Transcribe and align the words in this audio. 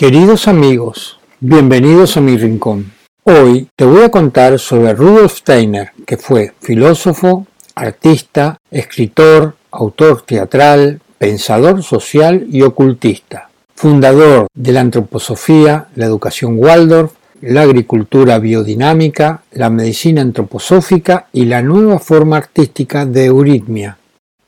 Queridos 0.00 0.48
amigos, 0.48 1.18
bienvenidos 1.40 2.16
a 2.16 2.22
mi 2.22 2.38
rincón. 2.38 2.90
Hoy 3.24 3.68
te 3.76 3.84
voy 3.84 4.02
a 4.02 4.10
contar 4.10 4.58
sobre 4.58 4.94
Rudolf 4.94 5.36
Steiner, 5.36 5.90
que 6.06 6.16
fue 6.16 6.54
filósofo, 6.62 7.46
artista, 7.74 8.56
escritor, 8.70 9.56
autor 9.70 10.22
teatral, 10.22 11.02
pensador 11.18 11.82
social 11.82 12.46
y 12.50 12.62
ocultista, 12.62 13.50
fundador 13.74 14.46
de 14.54 14.72
la 14.72 14.80
antroposofía, 14.80 15.88
la 15.94 16.06
educación 16.06 16.54
Waldorf, 16.56 17.12
la 17.42 17.60
agricultura 17.60 18.38
biodinámica, 18.38 19.42
la 19.52 19.68
medicina 19.68 20.22
antroposófica 20.22 21.26
y 21.30 21.44
la 21.44 21.60
nueva 21.60 21.98
forma 21.98 22.38
artística 22.38 23.04
de 23.04 23.26
euritmia. 23.26 23.98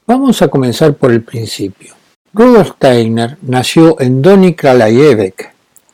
Vamos 0.07 0.41
a 0.41 0.49
comenzar 0.49 0.95
por 0.95 1.13
el 1.13 1.21
principio. 1.21 2.02
Rudolf 2.35 2.77
Steiner 2.77 3.37
nació 3.43 4.01
en 4.01 4.23
Doni 4.23 4.57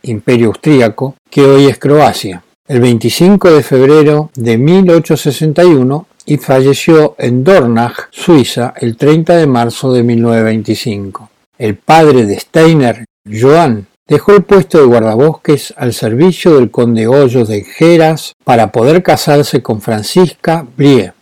imperio 0.02 0.46
austríaco, 0.46 1.16
que 1.28 1.42
hoy 1.42 1.66
es 1.66 1.80
Croacia, 1.80 2.44
el 2.68 2.80
25 2.80 3.50
de 3.50 3.62
febrero 3.64 4.30
de 4.36 4.56
1861 4.56 6.06
y 6.26 6.36
falleció 6.36 7.16
en 7.18 7.42
Dornach, 7.42 8.08
Suiza, 8.10 8.72
el 8.76 8.96
30 8.96 9.34
de 9.36 9.46
marzo 9.48 9.92
de 9.92 10.04
1925. 10.04 11.28
El 11.58 11.74
padre 11.74 12.24
de 12.24 12.38
Steiner, 12.38 13.04
Johann, 13.28 13.88
dejó 14.06 14.36
el 14.36 14.44
puesto 14.44 14.78
de 14.78 14.84
guardabosques 14.84 15.74
al 15.76 15.92
servicio 15.92 16.54
del 16.54 16.70
conde 16.70 17.08
Hoyos 17.08 17.48
de 17.48 17.64
Geras 17.64 18.34
para 18.44 18.70
poder 18.70 19.02
casarse 19.02 19.60
con 19.60 19.80
Francisca 19.80 20.64
Brie, 20.76 21.12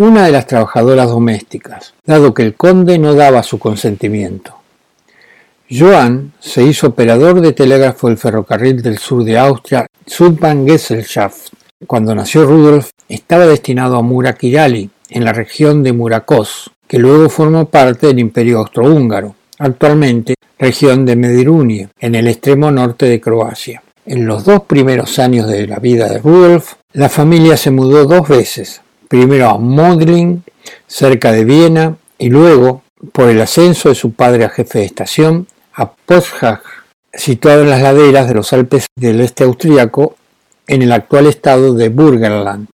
una 0.00 0.26
de 0.26 0.30
las 0.30 0.46
trabajadoras 0.46 1.08
domésticas, 1.08 1.92
dado 2.06 2.32
que 2.32 2.44
el 2.44 2.54
conde 2.54 3.00
no 3.00 3.14
daba 3.14 3.42
su 3.42 3.58
consentimiento. 3.58 4.54
Johann 5.68 6.34
se 6.38 6.62
hizo 6.62 6.86
operador 6.86 7.40
de 7.40 7.52
telégrafo 7.52 8.06
del 8.06 8.16
ferrocarril 8.16 8.80
del 8.80 8.98
sur 8.98 9.24
de 9.24 9.36
Austria, 9.36 9.88
Gesellschaft. 10.06 11.48
Cuando 11.84 12.14
nació 12.14 12.46
Rudolf, 12.46 12.90
estaba 13.08 13.46
destinado 13.46 13.96
a 13.96 14.02
Murakirali, 14.02 14.88
en 15.10 15.24
la 15.24 15.32
región 15.32 15.82
de 15.82 15.92
Murakos, 15.92 16.70
que 16.86 17.00
luego 17.00 17.28
formó 17.28 17.68
parte 17.68 18.06
del 18.06 18.20
Imperio 18.20 18.58
Austrohúngaro, 18.58 19.34
actualmente 19.58 20.34
región 20.60 21.06
de 21.06 21.16
Medirunie, 21.16 21.88
en 21.98 22.14
el 22.14 22.28
extremo 22.28 22.70
norte 22.70 23.06
de 23.06 23.20
Croacia. 23.20 23.82
En 24.06 24.26
los 24.26 24.44
dos 24.44 24.62
primeros 24.62 25.18
años 25.18 25.48
de 25.48 25.66
la 25.66 25.80
vida 25.80 26.08
de 26.08 26.18
Rudolf, 26.18 26.74
la 26.92 27.08
familia 27.08 27.56
se 27.56 27.72
mudó 27.72 28.04
dos 28.04 28.28
veces, 28.28 28.80
primero 29.08 29.48
a 29.48 29.58
Modlin, 29.58 30.44
cerca 30.86 31.32
de 31.32 31.44
Viena, 31.44 31.96
y 32.18 32.28
luego, 32.28 32.82
por 33.12 33.28
el 33.28 33.40
ascenso 33.40 33.88
de 33.88 33.94
su 33.94 34.12
padre 34.12 34.44
a 34.44 34.50
jefe 34.50 34.80
de 34.80 34.84
estación, 34.84 35.46
a 35.74 35.90
Potsdam, 35.92 36.58
situado 37.12 37.62
en 37.62 37.70
las 37.70 37.82
laderas 37.82 38.28
de 38.28 38.34
los 38.34 38.52
Alpes 38.52 38.86
del 38.96 39.20
este 39.20 39.44
austríaco, 39.44 40.16
en 40.66 40.82
el 40.82 40.92
actual 40.92 41.26
estado 41.26 41.74
de 41.74 41.88
Burgenland. 41.88 42.68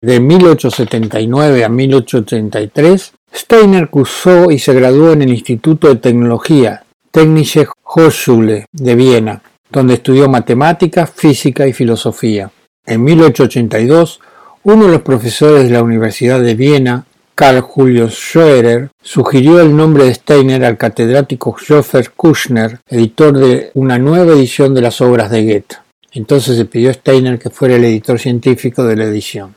De 0.00 0.20
1879 0.20 1.64
a 1.64 1.68
1883, 1.68 3.12
Steiner 3.34 3.88
cursó 3.88 4.50
y 4.50 4.58
se 4.58 4.74
graduó 4.74 5.12
en 5.12 5.22
el 5.22 5.30
Instituto 5.30 5.88
de 5.88 5.96
Tecnología 5.96 6.84
Technische 7.10 7.66
Hochschule 7.82 8.66
de 8.72 8.94
Viena, 8.94 9.42
donde 9.70 9.94
estudió 9.94 10.28
matemáticas, 10.28 11.10
física 11.10 11.66
y 11.66 11.72
filosofía. 11.72 12.50
En 12.86 13.02
1882 13.02 14.20
uno 14.62 14.86
de 14.86 14.92
los 14.92 15.02
profesores 15.02 15.64
de 15.64 15.70
la 15.70 15.82
Universidad 15.82 16.40
de 16.40 16.54
Viena, 16.54 17.06
Karl 17.34 17.60
Julius 17.60 18.14
Schroeder, 18.14 18.90
sugirió 19.02 19.60
el 19.60 19.74
nombre 19.74 20.04
de 20.04 20.14
Steiner 20.14 20.64
al 20.64 20.76
catedrático 20.76 21.56
Joseph 21.66 22.10
Kushner, 22.14 22.80
editor 22.88 23.38
de 23.38 23.70
una 23.74 23.98
nueva 23.98 24.32
edición 24.34 24.74
de 24.74 24.82
las 24.82 25.00
obras 25.00 25.30
de 25.30 25.44
Goethe. 25.44 25.76
Entonces 26.12 26.56
se 26.56 26.66
pidió 26.66 26.90
a 26.90 26.94
Steiner 26.94 27.38
que 27.38 27.48
fuera 27.48 27.76
el 27.76 27.84
editor 27.84 28.18
científico 28.18 28.84
de 28.84 28.96
la 28.96 29.04
edición. 29.04 29.54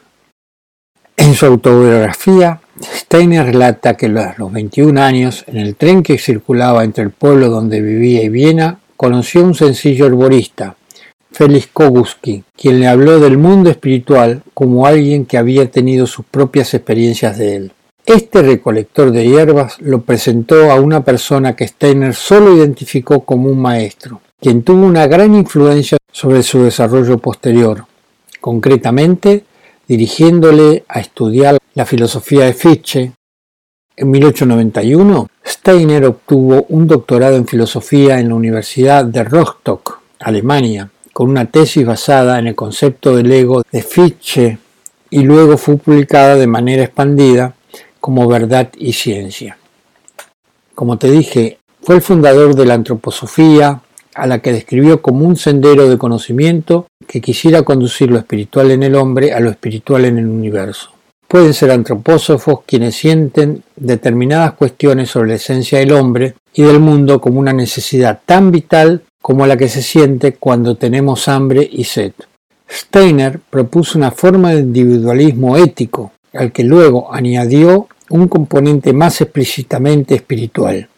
En 1.18 1.34
su 1.34 1.46
autobiografía, 1.46 2.62
Steiner 2.82 3.46
relata 3.46 3.96
que 3.98 4.06
a 4.06 4.36
los 4.38 4.52
21 4.52 5.02
años, 5.02 5.44
en 5.48 5.58
el 5.58 5.76
tren 5.76 6.02
que 6.02 6.18
circulaba 6.18 6.84
entre 6.84 7.04
el 7.04 7.12
pueblo 7.12 7.50
donde 7.50 7.82
vivía 7.82 8.24
y 8.24 8.30
Viena, 8.30 8.80
conoció 8.96 9.42
a 9.42 9.46
un 9.46 9.56
sencillo 9.56 10.06
herborista, 10.06 10.76
Félix 11.34 11.68
Koguski, 11.74 12.44
quien 12.56 12.80
le 12.80 12.88
habló 12.88 13.20
del 13.20 13.40
mundo 13.40 13.72
espiritual 13.72 14.44
como 14.54 14.86
alguien 14.86 15.26
que 15.26 15.38
había 15.38 15.70
tenido 15.70 16.06
sus 16.06 16.26
propias 16.26 16.74
experiencias 16.76 17.38
de 17.40 17.56
él. 17.56 17.72
Este 18.06 18.44
recolector 18.44 19.12
de 19.12 19.28
hierbas 19.28 19.80
lo 19.82 20.02
presentó 20.02 20.72
a 20.72 20.80
una 20.80 21.04
persona 21.04 21.56
que 21.56 21.68
Steiner 21.68 22.14
solo 22.14 22.56
identificó 22.56 23.22
como 23.26 23.50
un 23.50 23.60
maestro, 23.60 24.22
quien 24.40 24.62
tuvo 24.62 24.86
una 24.86 25.08
gran 25.08 25.34
influencia 25.34 25.98
sobre 26.12 26.44
su 26.44 26.64
desarrollo 26.64 27.18
posterior, 27.18 27.86
concretamente 28.40 29.44
dirigiéndole 29.88 30.84
a 30.88 31.00
estudiar 31.00 31.58
la 31.74 31.86
filosofía 31.86 32.46
de 32.46 32.54
Fichte. 32.54 33.14
En 33.96 34.12
1891, 34.12 35.28
Steiner 35.46 36.06
obtuvo 36.06 36.66
un 36.70 36.88
doctorado 36.88 37.36
en 37.38 37.48
filosofía 37.48 38.20
en 38.20 38.30
la 38.30 38.36
Universidad 38.36 39.06
de 39.06 39.24
Rostock, 39.24 40.00
Alemania, 40.20 40.90
con 41.14 41.30
una 41.30 41.46
tesis 41.46 41.86
basada 41.86 42.40
en 42.40 42.48
el 42.48 42.56
concepto 42.56 43.16
del 43.16 43.32
ego 43.32 43.64
de 43.72 43.82
Fichte 43.84 44.58
y 45.10 45.22
luego 45.22 45.58
fue 45.58 45.78
publicada 45.78 46.36
de 46.36 46.48
manera 46.48 46.84
expandida 46.84 47.54
como 48.00 48.28
Verdad 48.28 48.70
y 48.76 48.94
Ciencia. 48.94 49.58
Como 50.74 50.98
te 50.98 51.10
dije, 51.12 51.60
fue 51.84 51.96
el 51.96 52.02
fundador 52.02 52.56
de 52.56 52.66
la 52.66 52.74
antroposofía, 52.74 53.82
a 54.16 54.28
la 54.28 54.40
que 54.40 54.52
describió 54.52 55.02
como 55.02 55.26
un 55.26 55.36
sendero 55.36 55.90
de 55.90 55.98
conocimiento 55.98 56.88
que 57.08 57.22
quisiera 57.22 57.64
conducir 57.64 58.12
lo 58.12 58.18
espiritual 58.18 58.72
en 58.72 58.84
el 58.84 58.96
hombre 58.96 59.34
a 59.34 59.40
lo 59.40 59.50
espiritual 59.50 60.06
en 60.06 60.18
el 60.18 60.28
universo. 60.28 60.92
Pueden 61.28 61.54
ser 61.54 61.72
antropósofos 61.72 62.60
quienes 62.66 62.96
sienten 62.96 63.64
determinadas 63.76 64.54
cuestiones 64.54 65.10
sobre 65.10 65.30
la 65.30 65.36
esencia 65.36 65.80
del 65.80 65.94
hombre 65.94 66.36
y 66.54 66.62
del 66.62 66.80
mundo 66.80 67.20
como 67.20 67.40
una 67.40 67.54
necesidad 67.54 68.22
tan 68.26 68.52
vital 68.52 69.02
como 69.24 69.48
la 69.48 69.56
que 69.56 69.70
se 69.70 69.82
siente 69.82 70.34
cuando 70.34 70.76
tenemos 70.76 71.30
hambre 71.30 71.66
y 71.72 71.86
sed. 71.86 72.12
Steiner 72.70 73.40
propuso 73.40 73.98
una 73.98 74.12
forma 74.12 74.52
de 74.52 74.60
individualismo 74.60 75.56
ético, 75.56 76.12
al 76.34 76.52
que 76.52 76.66
luego 76.66 77.14
añadió 77.14 77.88
un 78.10 78.28
componente 78.28 78.92
más 78.92 79.22
explícitamente 79.22 80.16
espiritual. 80.16 80.90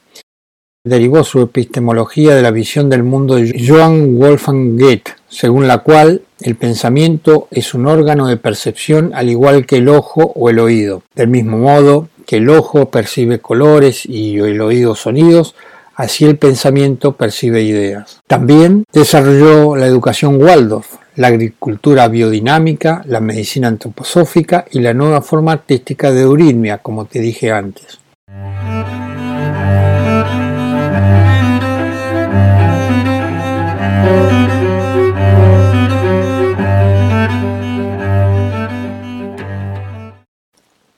Derivó 0.83 1.23
su 1.23 1.39
epistemología 1.39 2.33
de 2.33 2.41
la 2.41 2.49
visión 2.49 2.89
del 2.89 3.03
mundo 3.03 3.35
de 3.35 3.63
Johann 3.63 4.17
Wolfgang 4.17 4.75
Goethe, 4.75 5.11
según 5.29 5.67
la 5.67 5.79
cual 5.79 6.23
el 6.41 6.55
pensamiento 6.55 7.47
es 7.51 7.75
un 7.75 7.85
órgano 7.85 8.25
de 8.25 8.37
percepción 8.37 9.11
al 9.13 9.29
igual 9.29 9.67
que 9.67 9.77
el 9.77 9.87
ojo 9.87 10.33
o 10.35 10.49
el 10.49 10.57
oído. 10.57 11.03
Del 11.13 11.27
mismo 11.27 11.59
modo 11.59 12.09
que 12.25 12.37
el 12.37 12.49
ojo 12.49 12.89
percibe 12.89 13.37
colores 13.37 14.03
y 14.03 14.39
el 14.39 14.59
oído 14.61 14.95
sonidos, 14.95 15.53
Así 15.95 16.25
el 16.25 16.37
pensamiento 16.37 17.13
percibe 17.13 17.61
ideas. 17.61 18.21
También 18.27 18.83
desarrolló 18.91 19.75
la 19.75 19.85
educación 19.85 20.41
Waldorf, 20.41 20.95
la 21.15 21.27
agricultura 21.27 22.07
biodinámica, 22.09 23.01
la 23.05 23.21
medicina 23.21 23.69
antroposófica 23.69 24.65
y 24.71 24.79
la 24.79 24.93
nueva 24.93 25.21
forma 25.21 25.53
artística 25.53 26.11
de 26.11 26.21
euritmia, 26.21 26.79
como 26.79 27.05
te 27.05 27.19
dije 27.19 27.51
antes. 27.51 27.99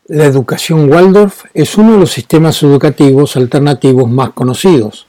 La 0.09 0.24
educación 0.24 0.89
Waldorf 0.89 1.44
es 1.54 1.77
uno 1.77 1.92
de 1.92 2.00
los 2.00 2.12
sistemas 2.12 2.63
educativos 2.63 3.36
alternativos 3.36 4.09
más 4.09 4.30
conocidos. 4.30 5.06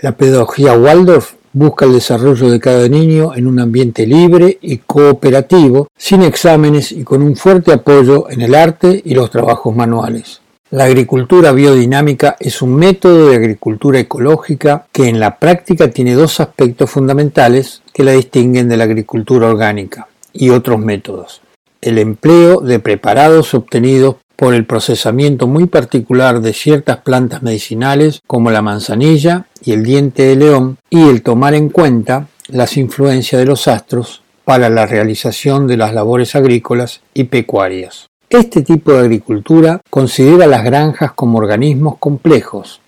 La 0.00 0.16
pedagogía 0.16 0.72
Waldorf 0.72 1.34
busca 1.52 1.84
el 1.84 1.92
desarrollo 1.92 2.48
de 2.48 2.58
cada 2.58 2.88
niño 2.88 3.34
en 3.34 3.46
un 3.46 3.60
ambiente 3.60 4.06
libre 4.06 4.56
y 4.62 4.78
cooperativo, 4.78 5.88
sin 5.98 6.22
exámenes 6.22 6.92
y 6.92 7.04
con 7.04 7.20
un 7.20 7.36
fuerte 7.36 7.74
apoyo 7.74 8.30
en 8.30 8.40
el 8.40 8.54
arte 8.54 9.02
y 9.04 9.14
los 9.14 9.30
trabajos 9.30 9.76
manuales. 9.76 10.40
La 10.70 10.84
agricultura 10.84 11.52
biodinámica 11.52 12.36
es 12.40 12.62
un 12.62 12.74
método 12.76 13.28
de 13.28 13.36
agricultura 13.36 13.98
ecológica 13.98 14.86
que 14.92 15.10
en 15.10 15.20
la 15.20 15.38
práctica 15.38 15.90
tiene 15.90 16.14
dos 16.14 16.40
aspectos 16.40 16.88
fundamentales 16.88 17.82
que 17.92 18.02
la 18.02 18.12
distinguen 18.12 18.70
de 18.70 18.78
la 18.78 18.84
agricultura 18.84 19.48
orgánica 19.48 20.08
y 20.32 20.48
otros 20.48 20.78
métodos. 20.78 21.42
El 21.82 21.98
empleo 21.98 22.60
de 22.60 22.78
preparados 22.78 23.54
obtenidos 23.54 24.14
por 24.42 24.54
el 24.54 24.66
procesamiento 24.66 25.46
muy 25.46 25.66
particular 25.66 26.40
de 26.40 26.52
ciertas 26.52 26.96
plantas 26.96 27.44
medicinales 27.44 28.22
como 28.26 28.50
la 28.50 28.60
manzanilla 28.60 29.46
y 29.64 29.70
el 29.70 29.84
diente 29.84 30.24
de 30.24 30.34
león 30.34 30.78
y 30.90 31.08
el 31.08 31.22
tomar 31.22 31.54
en 31.54 31.68
cuenta 31.68 32.26
las 32.48 32.76
influencias 32.76 33.38
de 33.38 33.46
los 33.46 33.68
astros 33.68 34.24
para 34.44 34.68
la 34.68 34.84
realización 34.84 35.68
de 35.68 35.76
las 35.76 35.94
labores 35.94 36.34
agrícolas 36.34 37.02
y 37.14 37.22
pecuarias. 37.22 38.08
Este 38.30 38.62
tipo 38.62 38.92
de 38.92 38.98
agricultura 38.98 39.80
considera 39.88 40.48
las 40.48 40.64
granjas 40.64 41.12
como 41.12 41.38
organismos 41.38 41.98
complejos, 41.98 42.80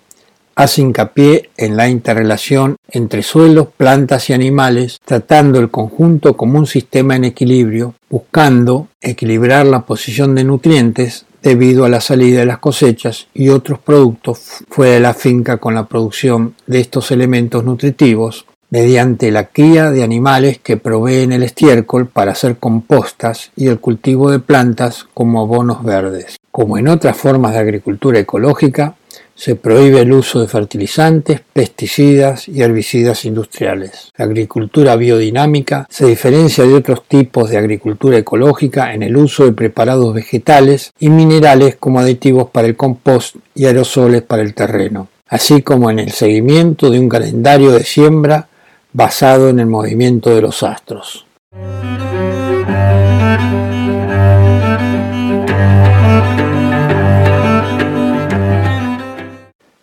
hace 0.57 0.83
hincapié 0.83 1.51
en 1.57 1.77
la 1.77 1.89
interrelación 1.89 2.77
entre 2.89 3.23
suelos, 3.23 3.69
plantas 3.77 4.31
y 4.31 4.33
animales, 4.33 4.99
tratando 5.05 5.61
el 5.61 5.71
conjunto 5.71 6.37
como 6.37 6.59
un 6.59 6.67
sistema 6.67 7.17
en 7.17 7.25
equilibrio, 7.25 7.95
buscando 8.11 8.89
equilibrar 9.01 9.67
la 9.67 9.83
posición 9.83 10.35
de 10.35 10.45
nutrientes 10.45 11.27
debido 11.45 11.85
a 11.85 11.91
la 11.91 12.01
salida 12.01 12.41
de 12.41 12.47
las 12.47 12.59
cosechas 12.59 13.29
y 13.35 13.51
otros 13.51 13.79
productos 13.79 14.65
fuera 14.71 14.95
de 14.95 15.01
la 15.01 15.15
finca 15.15 15.59
con 15.59 15.75
la 15.75 15.87
producción 15.87 16.55
de 16.67 16.81
estos 16.81 17.11
elementos 17.11 17.65
nutritivos 17.65 18.47
mediante 18.71 19.31
la 19.31 19.45
cría 19.49 19.91
de 19.91 20.03
animales 20.03 20.59
que 20.59 20.79
proveen 20.79 21.31
el 21.33 21.45
estiércol 21.45 22.09
para 22.09 22.33
hacer 22.33 22.57
compostas 22.57 23.53
y 23.55 23.69
el 23.69 23.79
cultivo 23.79 24.31
de 24.31 24.41
plantas 24.41 25.07
como 25.15 25.41
abonos 25.41 25.85
verdes. 25.85 26.39
Como 26.51 26.79
en 26.79 26.89
otras 26.89 27.17
formas 27.17 27.53
de 27.53 27.59
agricultura 27.59 28.19
ecológica, 28.19 28.97
se 29.35 29.57
prohíbe 29.57 30.01
el 30.01 30.13
uso 30.13 30.41
de 30.41 30.49
fertilizantes, 30.49 31.41
pesticidas 31.53 32.49
y 32.49 32.63
herbicidas 32.63 33.25
industriales. 33.25 34.11
La 34.17 34.25
agricultura 34.25 34.97
biodinámica 34.97 35.87
se 35.91 36.07
diferencia 36.07 36.65
de 36.65 36.75
otros 36.75 37.05
tipos 37.09 37.51
de 37.51 37.59
agricultura 37.59 38.19
ecológica 38.19 38.95
en 38.95 39.03
el 39.03 39.17
uso 39.17 39.45
de 39.45 39.53
preparados 39.53 40.15
vegetales 40.15 40.93
y 40.99 41.11
minerales 41.11 41.77
como 41.77 42.01
aditivos 42.01 42.51
para 42.51 42.69
el 42.69 42.77
compost 42.77 43.37
y 43.55 43.67
aerosoles 43.67 44.23
para 44.23 44.43
el 44.43 44.55
terreno, 44.55 45.09
así 45.29 45.63
como 45.63 45.91
en 45.91 45.99
el 45.99 46.13
seguimiento 46.13 46.91
de 46.91 47.01
un 47.01 47.09
calendario 47.09 47.73
de 47.73 47.85
siembra 47.85 48.49
basado 48.93 49.49
en 49.49 49.59
el 49.59 49.67
movimiento 49.67 50.35
de 50.35 50.43
los 50.43 50.63
astros. 50.63 51.27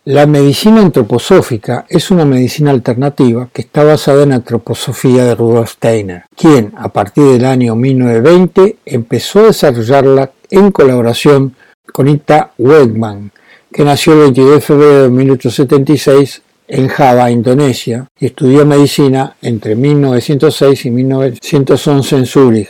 La 0.05 0.25
medicina 0.25 0.81
antroposófica 0.81 1.85
es 1.87 2.09
una 2.09 2.25
medicina 2.25 2.71
alternativa 2.71 3.49
que 3.53 3.61
está 3.61 3.83
basada 3.83 4.23
en 4.23 4.29
la 4.29 4.37
antroposofía 4.37 5.25
de 5.25 5.35
Rudolf 5.35 5.73
Steiner, 5.73 6.23
quien 6.35 6.73
a 6.75 6.89
partir 6.89 7.25
del 7.25 7.45
año 7.45 7.75
1920 7.75 8.77
empezó 8.83 9.41
a 9.41 9.47
desarrollarla 9.47 10.31
en 10.49 10.71
colaboración 10.71 11.55
con 11.93 12.07
Ita 12.07 12.51
Wegman, 12.57 13.31
que 13.71 13.85
nació 13.85 14.13
el 14.13 14.19
22 14.21 14.55
de 14.55 14.61
febrero 14.61 15.03
de 15.03 15.09
1876 15.09 16.41
en 16.69 16.87
Java, 16.87 17.29
Indonesia, 17.29 18.07
y 18.19 18.25
estudió 18.25 18.65
medicina 18.65 19.35
entre 19.43 19.75
1906 19.75 20.83
y 20.87 20.89
1911 20.89 22.15
en 22.15 22.25
Zúrich. 22.25 22.69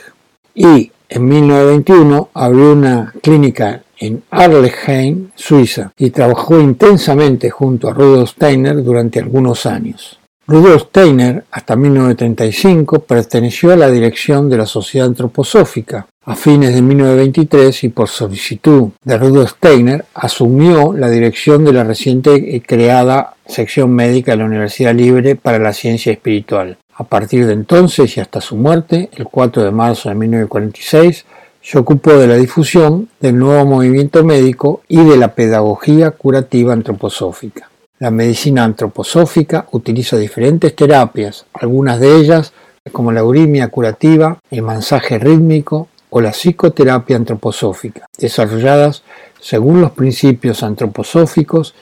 Y 0.53 0.91
en 1.07 1.29
1921 1.29 2.29
abrió 2.33 2.73
una 2.73 3.13
clínica 3.21 3.83
en 4.01 4.23
Arlesheim, 4.31 5.29
Suiza, 5.35 5.93
y 5.97 6.09
trabajó 6.09 6.59
intensamente 6.59 7.49
junto 7.49 7.87
a 7.87 7.93
Rudolf 7.93 8.31
Steiner 8.31 8.83
durante 8.83 9.19
algunos 9.19 9.65
años. 9.65 10.19
Rudolf 10.47 10.87
Steiner, 10.89 11.45
hasta 11.51 11.75
1935, 11.75 13.03
perteneció 13.03 13.71
a 13.71 13.77
la 13.77 13.91
dirección 13.91 14.49
de 14.49 14.57
la 14.57 14.65
Sociedad 14.65 15.07
Antroposófica. 15.07 16.07
A 16.25 16.35
fines 16.35 16.73
de 16.73 16.81
1923 16.81 17.83
y 17.85 17.89
por 17.89 18.09
solicitud 18.09 18.89
de 19.03 19.17
Rudolf 19.17 19.51
Steiner, 19.51 20.05
asumió 20.13 20.93
la 20.93 21.09
dirección 21.09 21.63
de 21.63 21.73
la 21.73 21.83
reciente 21.83 22.61
creada 22.65 23.35
sección 23.45 23.91
médica 23.91 24.31
de 24.31 24.37
la 24.37 24.45
Universidad 24.45 24.93
Libre 24.95 25.35
para 25.35 25.59
la 25.59 25.73
Ciencia 25.73 26.11
Espiritual. 26.11 26.77
A 26.95 27.03
partir 27.03 27.47
de 27.47 27.53
entonces 27.53 28.17
y 28.17 28.19
hasta 28.19 28.41
su 28.41 28.55
muerte, 28.55 29.09
el 29.13 29.25
4 29.25 29.63
de 29.63 29.71
marzo 29.71 30.09
de 30.09 30.15
1946, 30.15 31.25
se 31.61 31.77
ocupó 31.77 32.13
de 32.13 32.27
la 32.27 32.35
difusión 32.35 33.09
del 33.19 33.37
nuevo 33.37 33.65
movimiento 33.65 34.23
médico 34.23 34.81
y 34.87 35.03
de 35.03 35.17
la 35.17 35.35
pedagogía 35.35 36.11
curativa 36.11 36.73
antroposófica. 36.73 37.69
La 37.99 38.09
medicina 38.09 38.63
antroposófica 38.63 39.67
utiliza 39.71 40.17
diferentes 40.17 40.75
terapias, 40.75 41.45
algunas 41.53 41.99
de 41.99 42.17
ellas 42.17 42.51
como 42.91 43.11
la 43.11 43.23
urimia 43.23 43.67
curativa, 43.67 44.39
el 44.49 44.63
mensaje 44.63 45.19
rítmico 45.19 45.89
o 46.09 46.19
la 46.19 46.31
psicoterapia 46.31 47.15
antroposófica, 47.15 48.07
desarrolladas 48.17 49.03
según 49.39 49.81
los 49.81 49.91
principios 49.91 50.63
antroposóficos 50.63 51.75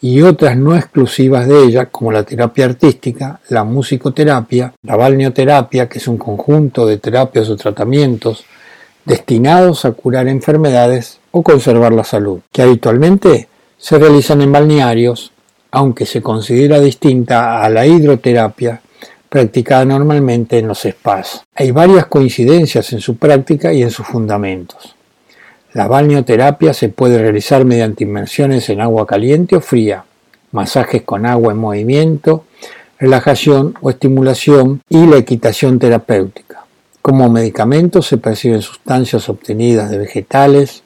y 0.00 0.22
otras 0.22 0.56
no 0.56 0.74
exclusivas 0.74 1.46
de 1.46 1.64
ella, 1.64 1.86
como 1.86 2.10
la 2.10 2.22
terapia 2.22 2.64
artística, 2.66 3.40
la 3.48 3.64
musicoterapia, 3.64 4.72
la 4.82 4.96
balneoterapia, 4.96 5.88
que 5.88 5.98
es 5.98 6.08
un 6.08 6.16
conjunto 6.16 6.86
de 6.86 6.98
terapias 6.98 7.48
o 7.50 7.56
tratamientos 7.56 8.44
destinados 9.06 9.84
a 9.84 9.92
curar 9.92 10.28
enfermedades 10.28 11.18
o 11.30 11.42
conservar 11.42 11.92
la 11.92 12.04
salud, 12.04 12.40
que 12.52 12.62
habitualmente 12.62 13.48
se 13.78 13.98
realizan 13.98 14.42
en 14.42 14.52
balnearios, 14.52 15.32
aunque 15.70 16.04
se 16.04 16.20
considera 16.20 16.80
distinta 16.80 17.62
a 17.62 17.68
la 17.70 17.86
hidroterapia 17.86 18.80
practicada 19.28 19.84
normalmente 19.84 20.58
en 20.58 20.68
los 20.68 20.82
spas. 20.82 21.44
Hay 21.54 21.70
varias 21.70 22.06
coincidencias 22.06 22.92
en 22.92 23.00
su 23.00 23.16
práctica 23.16 23.72
y 23.72 23.82
en 23.82 23.90
sus 23.90 24.06
fundamentos. 24.06 24.94
La 25.72 25.88
balneoterapia 25.88 26.72
se 26.72 26.88
puede 26.88 27.18
realizar 27.18 27.64
mediante 27.64 28.04
inmersiones 28.04 28.68
en 28.70 28.80
agua 28.80 29.06
caliente 29.06 29.56
o 29.56 29.60
fría, 29.60 30.04
masajes 30.52 31.02
con 31.02 31.26
agua 31.26 31.52
en 31.52 31.58
movimiento, 31.58 32.44
relajación 32.98 33.74
o 33.82 33.90
estimulación 33.90 34.80
y 34.88 35.06
la 35.06 35.18
equitación 35.18 35.78
terapéutica. 35.78 36.65
Como 37.06 37.30
medicamentos 37.30 38.08
se 38.08 38.16
perciben 38.16 38.62
sustancias 38.62 39.28
obtenidas 39.28 39.90
de 39.90 39.98
vegetales, 39.98 40.82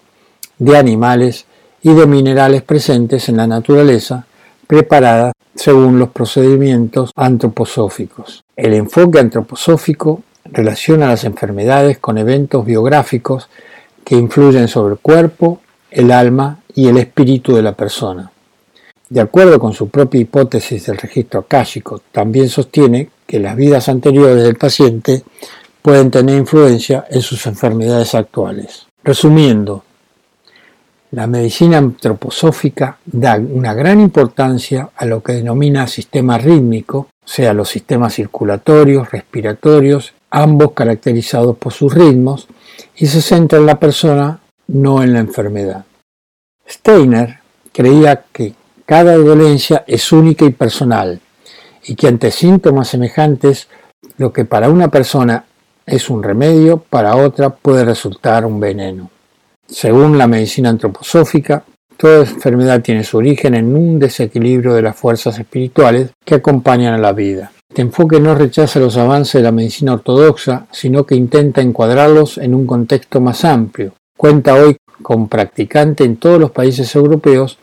de 0.59 0.77
animales 0.77 1.47
y 1.83 1.95
de 1.95 2.07
minerales 2.07 2.61
presentes 2.61 3.31
en 3.31 3.39
la 3.39 3.47
naturaleza 3.47 4.27
preparada 4.67 5.33
según 5.55 5.99
los 5.99 6.11
procedimientos 6.11 7.11
antroposóficos. 7.17 8.45
El 8.55 8.75
enfoque 8.75 9.19
antroposófico 9.19 10.23
relaciona 10.45 11.07
las 11.09 11.25
enfermedades 11.25 11.97
con 11.97 12.19
eventos 12.19 12.67
biográficos 12.67 13.49
que 14.05 14.17
influyen 14.17 14.69
sobre 14.69 14.93
el 14.93 15.01
cuerpo, 15.01 15.63
el 15.91 16.13
alma 16.13 16.61
y 16.75 16.89
el 16.89 16.99
espíritu 16.99 17.57
de 17.57 17.63
la 17.63 17.73
persona. 17.73 18.31
De 19.09 19.23
acuerdo 19.23 19.59
con 19.59 19.73
su 19.73 19.89
propia 19.89 20.21
hipótesis 20.21 20.85
del 20.85 20.99
registro 20.99 21.41
akáshico, 21.41 22.03
también 22.13 22.51
sostiene 22.51 23.09
que 23.27 23.41
las 23.41 23.57
vidas 23.57 23.89
anteriores 23.89 24.45
del 24.45 24.57
paciente 24.57 25.23
pueden 25.83 26.11
tener 26.11 26.37
influencia 26.37 27.07
en 27.11 27.23
sus 27.23 27.47
enfermedades 27.47 28.15
actuales. 28.15 28.87
Resumiendo, 29.03 29.85
la 31.13 31.27
medicina 31.27 31.79
antroposófica 31.79 32.99
da 33.05 33.37
una 33.37 33.75
gran 33.75 34.01
importancia 34.01 34.91
a 34.95 35.05
lo 35.07 35.23
que 35.23 35.33
denomina 35.33 35.87
sistema 35.89 36.39
rítmico, 36.39 37.09
sea, 37.25 37.53
los 37.53 37.69
sistemas 37.69 38.15
circulatorios, 38.15 39.11
respiratorios, 39.11 40.15
ambos 40.31 40.73
caracterizados 40.73 41.57
por 41.57 41.73
sus 41.73 41.95
ritmos, 41.95 42.47
y 42.97 43.07
se 43.07 43.23
centra 43.23 43.59
en 43.59 43.67
la 43.67 43.81
persona, 43.81 44.41
no 44.69 45.03
en 45.03 45.13
la 45.13 45.21
enfermedad. 45.21 45.85
Steiner 46.69 47.39
creía 47.73 48.25
que 48.33 48.55
cada 48.87 49.17
dolencia 49.17 49.85
es 49.87 50.13
única 50.13 50.45
y 50.45 50.51
personal, 50.51 51.21
y 51.85 51.95
que 51.95 52.09
ante 52.09 52.31
síntomas 52.31 52.89
semejantes, 52.89 53.69
lo 54.17 54.33
que 54.33 54.45
para 54.45 54.69
una 54.69 54.89
persona 54.89 55.45
es 55.91 56.09
un 56.09 56.23
remedio, 56.23 56.79
para 56.79 57.17
otra 57.17 57.51
puede 57.51 57.85
resultar 57.85 58.47
un 58.47 58.61
veneno. 58.61 59.11
Según 59.67 60.17
la 60.17 60.27
medicina 60.27 60.69
antroposófica, 60.69 61.65
toda 61.97 62.21
enfermedad 62.21 62.81
tiene 62.81 63.05
su 63.05 63.19
origen 63.19 63.55
en 63.55 63.75
un 63.77 63.99
desequilibrio 63.99 64.75
de 64.75 64.83
las 64.83 64.97
fuerzas 64.97 65.39
espirituales 65.39 66.11
que 66.25 66.37
acompañan 66.37 66.95
a 66.95 66.99
la 66.99 67.13
vida. 67.13 67.53
Este 67.69 67.83
enfoque 67.83 68.21
no 68.21 68.35
rechaza 68.35 68.81
los 68.81 68.97
avances 68.97 69.35
de 69.35 69.43
la 69.45 69.53
medicina 69.53 69.95
ortodoxa, 69.95 70.67
sino 70.73 71.05
que 71.05 71.15
intenta 71.15 71.61
encuadrarlos 71.61 72.39
en 72.39 72.55
un 72.55 72.67
contexto 72.67 73.21
más 73.21 73.45
amplio. 73.45 73.93
Cuenta 74.17 74.55
hoy 74.55 74.77
con 75.03 75.29
practicantes 75.29 76.07
en 76.07 76.17
todos 76.17 76.41
los 76.41 76.51
países 76.51 76.95
europeos 76.95 77.59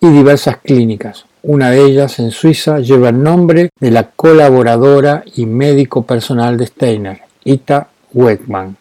y 0.00 0.08
diversas 0.08 0.58
clínicas. 0.58 1.26
Una 1.42 1.70
de 1.70 1.84
ellas, 1.84 2.18
en 2.20 2.30
Suiza, 2.30 2.80
lleva 2.80 3.10
el 3.10 3.22
nombre 3.22 3.70
de 3.78 3.90
la 3.90 4.10
colaboradora 4.10 5.24
y 5.36 5.46
médico 5.46 6.02
personal 6.02 6.56
de 6.56 6.66
Steiner, 6.66 7.20
Ita 7.44 7.88
Weckmann. 8.12 8.76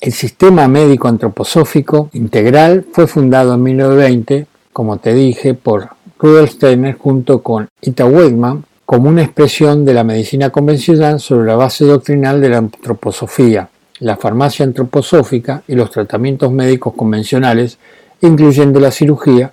El 0.00 0.12
sistema 0.12 0.66
médico 0.68 1.08
antroposófico 1.08 2.08
integral 2.14 2.86
fue 2.92 3.06
fundado 3.06 3.54
en 3.54 3.62
1920, 3.62 4.46
como 4.72 4.98
te 4.98 5.12
dije, 5.12 5.54
por 5.54 5.90
Rudolf 6.18 6.52
Steiner 6.52 6.96
junto 6.96 7.42
con 7.42 7.68
Ita 7.82 8.06
Weidman 8.06 8.64
como 8.86 9.08
una 9.08 9.22
expresión 9.22 9.84
de 9.84 9.94
la 9.94 10.04
medicina 10.04 10.50
convencional 10.50 11.20
sobre 11.20 11.46
la 11.46 11.56
base 11.56 11.84
doctrinal 11.84 12.40
de 12.40 12.48
la 12.48 12.58
antroposofía, 12.58 13.68
la 14.00 14.16
farmacia 14.16 14.64
antroposófica 14.64 15.62
y 15.68 15.74
los 15.74 15.90
tratamientos 15.90 16.50
médicos 16.50 16.94
convencionales, 16.94 17.78
incluyendo 18.20 18.80
la 18.80 18.90
cirugía, 18.90 19.52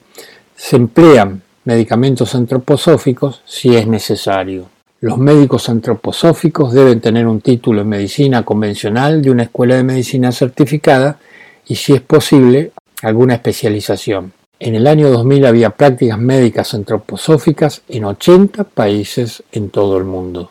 se 0.55 0.77
emplean 0.77 1.41
medicamentos 1.65 2.33
antroposóficos 2.33 3.41
si 3.45 3.75
es 3.75 3.85
necesario. 3.85 4.76
Los 4.99 5.19
médicos 5.19 5.69
antroposóficos 5.69 6.73
deben 6.73 7.01
tener 7.01 7.27
un 7.27 7.39
título 7.39 7.81
en 7.81 7.89
medicina 7.89 8.43
convencional 8.43 9.21
de 9.21 9.29
una 9.29 9.43
escuela 9.43 9.75
de 9.75 9.83
medicina 9.83 10.31
certificada 10.31 11.19
y, 11.67 11.75
si 11.75 11.93
es 11.93 12.01
posible, 12.01 12.71
alguna 13.03 13.35
especialización. 13.35 14.33
En 14.59 14.73
el 14.73 14.87
año 14.87 15.11
2000 15.11 15.45
había 15.45 15.69
prácticas 15.69 16.17
médicas 16.17 16.73
antroposóficas 16.73 17.83
en 17.87 18.05
80 18.05 18.63
países 18.63 19.43
en 19.51 19.69
todo 19.69 19.99
el 19.99 20.05
mundo. 20.05 20.49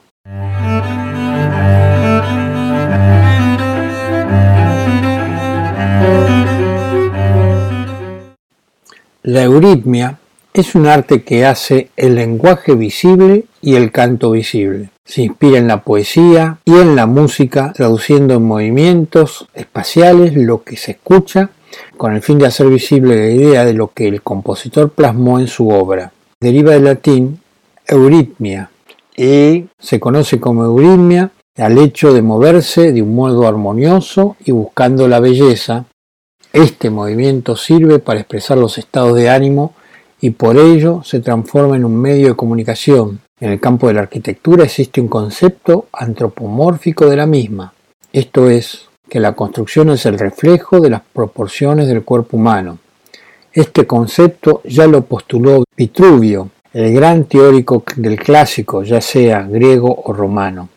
La 9.25 9.43
euritmia 9.43 10.21
es 10.57 10.75
un 10.75 10.87
arte 10.87 11.23
que 11.23 11.45
hace 11.45 11.91
el 11.97 12.15
lenguaje 12.15 12.75
visible 12.75 13.45
y 13.61 13.75
el 13.75 13.93
canto 13.93 14.31
visible. 14.31 14.89
Se 15.05 15.23
inspira 15.23 15.59
en 15.59 15.69
la 15.69 15.83
poesía 15.83 16.59
y 16.65 16.73
en 16.73 16.97
la 16.97 17.07
música, 17.07 17.73
traduciendo 17.75 18.35
en 18.35 18.45
movimientos 18.45 19.49
espaciales 19.55 20.35
lo 20.35 20.63
que 20.63 20.77
se 20.77 20.93
escucha 20.93 21.51
con 21.99 22.15
el 22.15 22.23
fin 22.23 22.39
de 22.39 22.47
hacer 22.47 22.69
visible 22.69 23.17
la 23.17 23.31
idea 23.31 23.65
de 23.67 23.75
lo 23.75 23.93
que 23.93 24.09
el 24.09 24.23
compositor 24.23 24.91
plasmó 24.91 25.39
en 25.39 25.47
su 25.47 25.69
obra. 25.69 26.13
Deriva 26.41 26.73
del 26.73 26.85
latín 26.85 27.41
euritmia 27.87 28.71
y 29.15 29.67
se 29.79 30.01
conoce 30.01 30.41
como 30.41 30.65
euritmia 30.65 31.33
al 31.59 31.77
hecho 31.77 32.15
de 32.15 32.23
moverse 32.23 32.93
de 32.93 33.03
un 33.03 33.15
modo 33.15 33.47
armonioso 33.47 34.37
y 34.45 34.53
buscando 34.53 35.07
la 35.07 35.21
belleza 35.21 35.85
este 36.57 36.89
movimiento 36.89 37.55
sirve 37.55 37.99
para 37.99 38.21
expresar 38.21 38.57
los 38.57 38.79
estados 38.79 39.15
de 39.15 39.29
ánimo 39.29 39.75
y 40.27 40.31
por 40.31 40.57
ello 40.57 41.03
se 41.05 41.21
transforma 41.21 41.77
en 41.77 41.85
un 41.85 41.97
medio 42.01 42.27
de 42.27 42.35
comunicación. 42.35 43.21
En 43.39 43.53
el 43.53 43.61
campo 43.61 43.87
de 43.87 43.95
la 43.95 44.01
arquitectura 44.01 44.65
existe 44.65 45.01
un 45.01 45.07
concepto 45.07 45.87
antropomórfico 45.93 47.09
de 47.09 47.17
la 47.17 47.27
misma, 47.27 47.73
esto 48.13 48.51
es, 48.51 48.89
que 49.09 49.21
la 49.21 49.35
construcción 49.35 49.91
es 49.91 50.05
el 50.05 50.19
reflejo 50.19 50.81
de 50.81 50.91
las 50.91 51.03
proporciones 51.13 51.87
del 51.87 52.03
cuerpo 52.03 52.39
humano. 52.39 52.81
Este 53.53 53.87
concepto 53.87 54.63
ya 54.65 54.89
lo 54.89 55.03
postuló 55.03 55.63
Vitruvio, 55.77 56.51
el 56.73 56.93
gran 56.93 57.27
teórico 57.27 57.85
del 57.95 58.19
clásico, 58.19 58.83
ya 58.83 59.01
sea 59.01 59.43
griego 59.43 59.95
o 60.07 60.13
romano. 60.13 60.71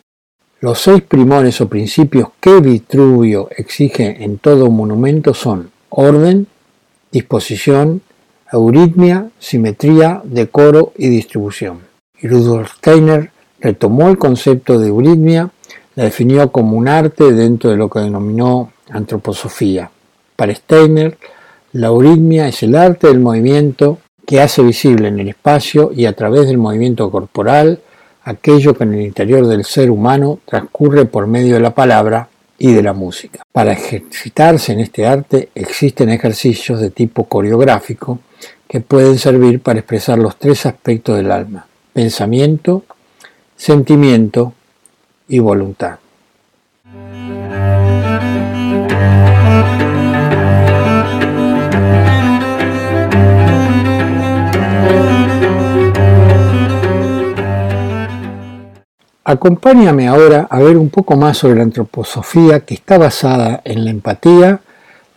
Los 0.60 0.78
seis 0.78 1.02
primores 1.02 1.60
o 1.60 1.68
principios 1.68 2.28
que 2.38 2.60
Vitruvio 2.60 3.48
exige 3.56 4.22
en 4.22 4.38
todo 4.38 4.70
monumento 4.70 5.34
son 5.34 5.72
orden, 5.88 6.46
disposición, 7.10 8.02
euritmia, 8.52 9.28
simetría, 9.38 10.20
decoro 10.24 10.92
y 10.96 11.08
distribución. 11.08 11.80
Rudolf 12.22 12.76
Steiner 12.78 13.30
retomó 13.60 14.08
el 14.08 14.18
concepto 14.18 14.78
de 14.78 14.88
euritmia, 14.88 15.50
la 15.94 16.04
definió 16.04 16.50
como 16.50 16.76
un 16.76 16.88
arte 16.88 17.32
dentro 17.32 17.70
de 17.70 17.76
lo 17.76 17.88
que 17.88 18.00
denominó 18.00 18.72
antroposofía. 18.90 19.90
Para 20.36 20.54
Steiner, 20.54 21.18
la 21.72 21.88
euritmia 21.88 22.48
es 22.48 22.62
el 22.62 22.74
arte 22.74 23.08
del 23.08 23.20
movimiento 23.20 23.98
que 24.26 24.40
hace 24.40 24.62
visible 24.62 25.08
en 25.08 25.20
el 25.20 25.28
espacio 25.28 25.92
y 25.94 26.06
a 26.06 26.14
través 26.14 26.46
del 26.46 26.58
movimiento 26.58 27.10
corporal 27.10 27.80
aquello 28.24 28.74
que 28.74 28.84
en 28.84 28.94
el 28.94 29.02
interior 29.02 29.46
del 29.46 29.64
ser 29.64 29.90
humano 29.90 30.40
transcurre 30.44 31.04
por 31.04 31.26
medio 31.26 31.54
de 31.54 31.60
la 31.60 31.74
palabra 31.74 32.29
y 32.62 32.72
de 32.72 32.82
la 32.82 32.92
música. 32.92 33.42
Para 33.50 33.72
ejercitarse 33.72 34.72
en 34.72 34.80
este 34.80 35.06
arte 35.06 35.48
existen 35.54 36.10
ejercicios 36.10 36.78
de 36.78 36.90
tipo 36.90 37.24
coreográfico 37.24 38.20
que 38.68 38.80
pueden 38.80 39.18
servir 39.18 39.60
para 39.60 39.80
expresar 39.80 40.18
los 40.18 40.36
tres 40.36 40.66
aspectos 40.66 41.16
del 41.16 41.32
alma, 41.32 41.66
pensamiento, 41.94 42.84
sentimiento 43.56 44.52
y 45.26 45.38
voluntad. 45.38 45.99
Acompáñame 59.30 60.08
ahora 60.08 60.48
a 60.50 60.58
ver 60.58 60.76
un 60.76 60.90
poco 60.90 61.16
más 61.16 61.38
sobre 61.38 61.54
la 61.54 61.62
antroposofía 61.62 62.64
que 62.66 62.74
está 62.74 62.98
basada 62.98 63.60
en 63.64 63.84
la 63.84 63.92
empatía, 63.92 64.60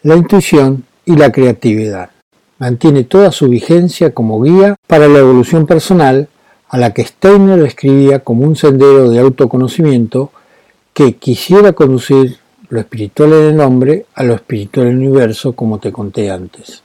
la 0.04 0.16
intuición 0.16 0.86
y 1.04 1.16
la 1.16 1.32
creatividad. 1.32 2.12
Mantiene 2.60 3.06
toda 3.06 3.32
su 3.32 3.50
vigencia 3.50 4.14
como 4.14 4.40
guía 4.40 4.76
para 4.86 5.08
la 5.08 5.18
evolución 5.18 5.66
personal 5.66 6.30
a 6.70 6.78
la 6.78 6.94
que 6.94 7.04
Steiner 7.04 7.60
describía 7.60 8.20
como 8.20 8.46
un 8.46 8.56
sendero 8.56 9.10
de 9.10 9.20
autoconocimiento 9.20 10.30
que 10.94 11.16
quisiera 11.16 11.74
conducir 11.74 12.38
lo 12.70 12.80
espiritual 12.80 13.34
en 13.34 13.56
el 13.56 13.62
hombre 13.62 14.06
a 14.14 14.22
lo 14.22 14.36
espiritual 14.36 14.90
en 14.90 15.02
el 15.02 15.08
universo, 15.08 15.54
como 15.54 15.80
te 15.80 15.92
conté 15.92 16.30
antes. 16.30 16.84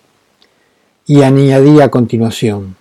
Y 1.04 1.20
añadía 1.20 1.84
a 1.84 1.90
continuación, 1.90 2.76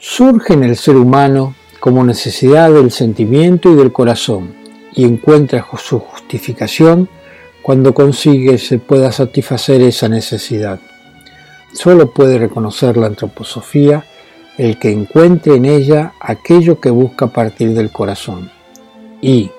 surge 0.00 0.54
en 0.54 0.64
el 0.64 0.74
ser 0.74 0.96
humano 0.96 1.54
como 1.86 2.02
necesidad 2.02 2.72
del 2.72 2.90
sentimiento 2.90 3.70
y 3.70 3.76
del 3.76 3.92
corazón 3.92 4.56
y 4.92 5.04
encuentra 5.04 5.64
su 5.78 6.00
justificación 6.00 7.08
cuando 7.62 7.94
consigue 7.94 8.58
se 8.58 8.80
pueda 8.80 9.12
satisfacer 9.12 9.80
esa 9.82 10.08
necesidad. 10.08 10.80
Solo 11.72 12.10
puede 12.10 12.38
reconocer 12.38 12.96
la 12.96 13.06
antroposofía 13.06 14.04
el 14.58 14.80
que 14.80 14.90
encuentre 14.90 15.54
en 15.54 15.64
ella 15.64 16.14
aquello 16.18 16.80
que 16.80 16.90
busca 16.90 17.28
partir 17.28 17.72
del 17.72 17.92
corazón. 17.92 18.50
Y, 19.22 19.52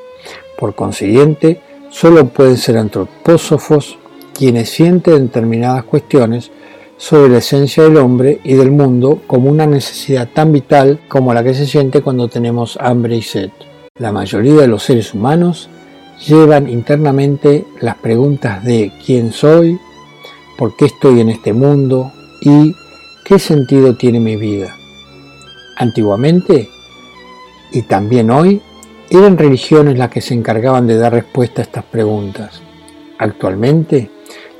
por 0.59 0.75
consiguiente, 0.75 1.61
solo 1.91 2.27
pueden 2.27 2.57
ser 2.57 2.77
antropósofos 2.77 3.99
quienes 4.33 4.69
sienten 4.69 5.27
determinadas 5.27 5.85
cuestiones 5.85 6.51
sobre 6.97 7.29
la 7.29 7.37
esencia 7.37 7.83
del 7.83 7.97
hombre 7.97 8.39
y 8.43 8.55
del 8.55 8.71
mundo 8.71 9.21
como 9.27 9.49
una 9.49 9.65
necesidad 9.65 10.27
tan 10.33 10.51
vital 10.51 10.99
como 11.07 11.33
la 11.33 11.43
que 11.43 11.53
se 11.53 11.67
siente 11.67 12.01
cuando 12.01 12.27
tenemos 12.27 12.77
hambre 12.81 13.15
y 13.15 13.21
sed. 13.21 13.51
La 13.99 14.11
mayoría 14.11 14.55
de 14.55 14.67
los 14.67 14.83
seres 14.83 15.13
humanos 15.13 15.69
llevan 16.25 16.67
internamente 16.67 17.65
las 17.79 17.95
preguntas 17.97 18.63
de 18.63 18.91
quién 19.05 19.31
soy, 19.31 19.79
por 20.57 20.75
qué 20.75 20.85
estoy 20.85 21.19
en 21.19 21.29
este 21.29 21.53
mundo 21.53 22.11
y 22.41 22.73
qué 23.23 23.39
sentido 23.39 23.95
tiene 23.95 24.19
mi 24.19 24.35
vida. 24.35 24.75
Antiguamente, 25.77 26.69
y 27.71 27.83
también 27.83 28.31
hoy, 28.31 28.61
eran 29.09 29.37
religiones 29.37 29.97
las 29.97 30.09
que 30.09 30.21
se 30.21 30.33
encargaban 30.33 30.87
de 30.87 30.97
dar 30.97 31.13
respuesta 31.13 31.61
a 31.61 31.65
estas 31.65 31.83
preguntas. 31.85 32.61
Actualmente, 33.19 34.09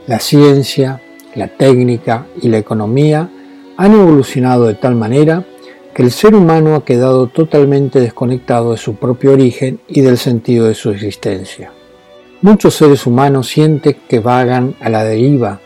la 0.06 0.20
ciencia, 0.20 1.02
la 1.38 1.48
técnica 1.48 2.26
y 2.42 2.50
la 2.50 2.58
economía 2.58 3.30
han 3.78 3.94
evolucionado 3.94 4.66
de 4.66 4.74
tal 4.74 4.96
manera 4.96 5.46
que 5.94 6.04
el 6.04 6.12
ser 6.12 6.36
humano 6.36 6.76
ha 6.76 6.84
quedado 6.84 7.28
totalmente 7.28 8.00
desconectado 8.00 8.72
de 8.72 8.78
su 8.78 8.96
propio 8.96 9.34
origen 9.34 9.80
y 9.88 10.02
del 10.02 10.18
sentido 10.18 10.68
de 10.68 10.76
su 10.76 10.90
existencia. 10.92 11.72
Muchos 12.42 12.76
seres 12.76 13.08
humanos 13.08 13.48
sienten 13.48 13.98
que 14.08 14.20
vagan 14.20 14.76
a 14.80 14.90
la 14.90 15.04
deriva 15.04 15.60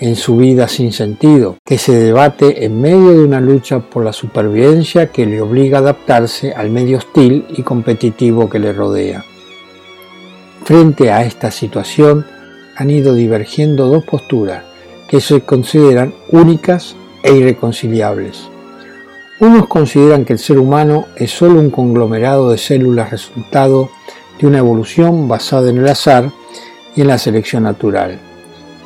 en 0.00 0.16
su 0.16 0.36
vida 0.36 0.66
sin 0.68 0.92
sentido, 0.92 1.58
que 1.64 1.78
se 1.78 1.92
debate 1.92 2.64
en 2.64 2.80
medio 2.80 3.12
de 3.12 3.24
una 3.24 3.40
lucha 3.40 3.80
por 3.80 4.04
la 4.04 4.14
supervivencia 4.14 5.06
que 5.08 5.26
le 5.26 5.42
obliga 5.42 5.78
a 5.78 5.80
adaptarse 5.82 6.52
al 6.52 6.70
medio 6.70 6.98
hostil 6.98 7.44
y 7.50 7.62
competitivo 7.62 8.48
que 8.48 8.58
le 8.58 8.72
rodea. 8.72 9.24
Frente 10.64 11.10
a 11.10 11.24
esta 11.24 11.50
situación 11.50 12.26
han 12.76 12.90
ido 12.90 13.14
divergiendo 13.14 13.88
dos 13.88 14.04
posturas, 14.04 14.64
que 15.10 15.20
se 15.20 15.40
consideran 15.40 16.14
únicas 16.30 16.94
e 17.24 17.34
irreconciliables. 17.34 18.48
Unos 19.40 19.66
consideran 19.66 20.24
que 20.24 20.34
el 20.34 20.38
ser 20.38 20.56
humano 20.56 21.06
es 21.16 21.32
solo 21.32 21.58
un 21.58 21.70
conglomerado 21.70 22.52
de 22.52 22.58
células 22.58 23.10
resultado 23.10 23.90
de 24.38 24.46
una 24.46 24.58
evolución 24.58 25.26
basada 25.26 25.68
en 25.68 25.78
el 25.78 25.88
azar 25.88 26.30
y 26.94 27.00
en 27.00 27.08
la 27.08 27.18
selección 27.18 27.64
natural. 27.64 28.20